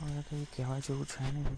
હવે 0.06 0.22
કંઈ 0.24 0.48
કહેવા 0.52 0.80
જેવું 0.82 1.08
છે 1.08 1.20
નહીં 1.30 1.58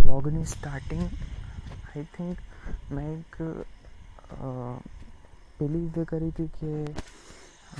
વ્લોગની 0.00 0.46
સ્ટાર્ટિંગ 0.46 1.06
આઈ 1.86 2.06
થિંક 2.14 2.38
મેં 2.90 3.10
એક 3.10 3.34
પેલી 5.58 5.82
રીતે 5.86 6.04
કરી 6.06 6.30
હતી 6.30 6.50
કે 6.54 6.70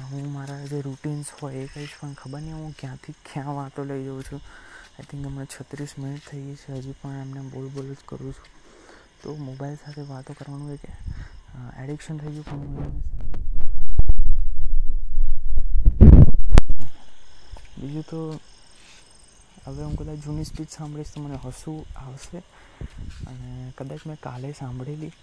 હું 0.05 0.27
મારા 0.31 0.65
જે 0.65 0.83
રૂટીન્સ 0.83 1.31
હોય 1.37 1.61
એ 1.61 1.69
કહીશ 1.69 1.95
પણ 1.97 2.15
ખબર 2.15 2.41
નહીં 2.41 2.57
હું 2.57 2.75
ક્યાંથી 2.75 3.17
ક્યાં 3.25 3.57
વાતો 3.57 3.85
લઈ 3.85 4.05
જાઉં 4.05 4.25
છું 4.25 4.43
આઈ 4.43 5.07
થિંક 5.07 5.23
હમણાં 5.23 5.49
છત્રીસ 5.49 5.95
મિનિટ 5.99 6.25
થઈ 6.25 6.43
ગઈ 6.43 6.57
છે 6.57 6.79
હજી 6.79 6.99
પણ 7.01 7.21
એમને 7.21 7.47
બોલ 7.51 7.69
બોલ 7.71 7.89
જ 7.89 8.01
કરું 8.07 8.35
છું 8.35 8.49
તો 9.23 9.37
મોબાઈલ 9.43 9.79
સાથે 9.79 10.05
વાતો 10.07 10.35
કરવાનું 10.35 10.73
એક 10.73 10.85
એડિક્શન 11.79 12.17
થઈ 12.19 12.35
ગયું 12.37 12.49
પણ 12.51 13.11
બીજું 17.81 18.05
તો 18.11 18.21
હવે 19.65 19.83
હું 19.83 19.97
કદાચ 19.97 20.19
જૂની 20.19 20.45
સ્પીચ 20.45 20.71
સાંભળીશ 20.71 21.13
તો 21.15 21.19
મને 21.21 21.37
હસવું 21.45 21.81
આવશે. 21.99 22.39
અને 23.27 23.49
કદાચ 23.79 24.03
મેં 24.07 24.19
કાલે 24.21 24.49
સાંભળેલી, 24.53 25.15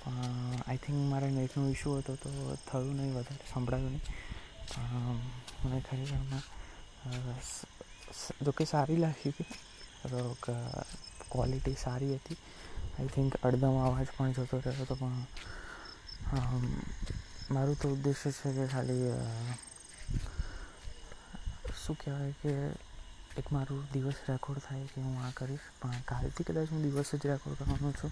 પણ 0.00 0.58
આઈ 0.60 0.80
થિંક 0.84 0.98
મારા 1.10 1.32
નેટનો 1.32 1.62
ઇશ્યુ 1.68 1.94
હતો 1.98 2.12
તો 2.16 2.30
થયું 2.68 2.94
નહીં 2.96 3.12
વધારે, 3.14 3.44
સંભળાયું 3.52 3.92
નહીં. 3.92 4.06
મને 5.64 5.78
ખરેખરમાં 5.80 6.44
જોકે 8.42 8.64
સારી 8.64 8.96
લાગી 8.96 9.30
હતી. 9.30 9.50
ક્વોલિટી 11.30 11.76
સારી 11.82 12.14
હતી. 12.14 12.38
આઈ 12.94 13.10
થિંક 13.14 13.32
અડધમ 13.42 13.76
અવાજ 13.80 14.08
પણ 14.16 14.32
જતો 14.32 14.56
રહ્યો 14.58 14.82
હતો, 14.82 14.94
પણ 14.94 15.18
મારું 17.50 17.76
તો 17.76 17.86
ઉદ્દેશ્ય 17.88 18.30
છે 18.32 18.48
કે 18.52 18.64
ખાલી 18.66 19.04
શું 21.86 21.96
કહેવાય 21.98 22.32
કે 22.42 22.52
એક 23.38 23.52
મારું 23.52 23.80
દિવસ 23.92 24.14
રેકોર્ડ 24.28 24.60
થાય 24.60 24.86
કે 24.86 25.00
હું 25.00 25.16
આ 25.26 25.30
કરીશ? 25.36 25.64
પણ 25.80 26.02
કાલથી 26.08 26.44
કદાચ 26.44 26.68
હું 26.70 26.82
દિવસ 26.82 27.14
જ 27.14 27.26
રેકોર્ડ 27.26 27.58
કરવાનો 27.58 27.92
છું. 27.92 28.10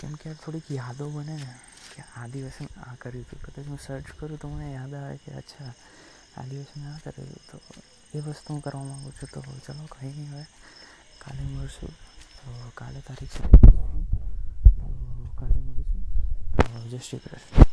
કેમ 0.00 0.12
કે 0.14 0.34
થોડીક 0.34 0.70
યાદો 0.70 1.10
બને 1.10 1.36
ને, 1.36 1.52
કે 1.94 2.02
આ 2.16 2.26
દિવસે 2.26 2.64
મેં 2.64 2.90
આ 2.90 2.94
કર્યું 2.94 3.24
હતું. 3.24 3.42
કદાચ 3.42 3.66
હું 3.66 3.78
સર્ચ 3.86 4.04
કરું 4.18 4.38
તો 4.38 4.48
મને 4.48 4.72
યાદ 4.72 4.94
આવે 4.94 5.16
કે 5.16 5.32
અચ્છા, 5.32 5.72
આ 6.36 6.42
દિવસે 6.42 6.80
મેં 6.80 6.94
આ 6.94 6.98
કરેલું 6.98 7.40
તો 7.50 7.58
એ 8.14 8.20
વસ્તુ 8.20 8.54
હું 8.54 8.62
કરવા 8.62 8.84
માગું 8.84 9.12
છું. 9.12 9.28
તો 9.34 9.40
ચલો 9.40 9.86
કંઈ 9.86 10.12
નહીં 10.12 10.32
હવે, 10.32 10.44
કાલે 11.18 11.42
મળશું. 11.42 11.90
તો 12.38 12.70
કાલે 12.74 13.00
તારીખ 13.00 13.30
છે. 13.30 13.44
કાલે 15.40 15.58
મળીશું. 15.60 16.90
જય 16.90 16.98
શ્રી 16.98 17.18
કૃષ્ણ. 17.18 17.67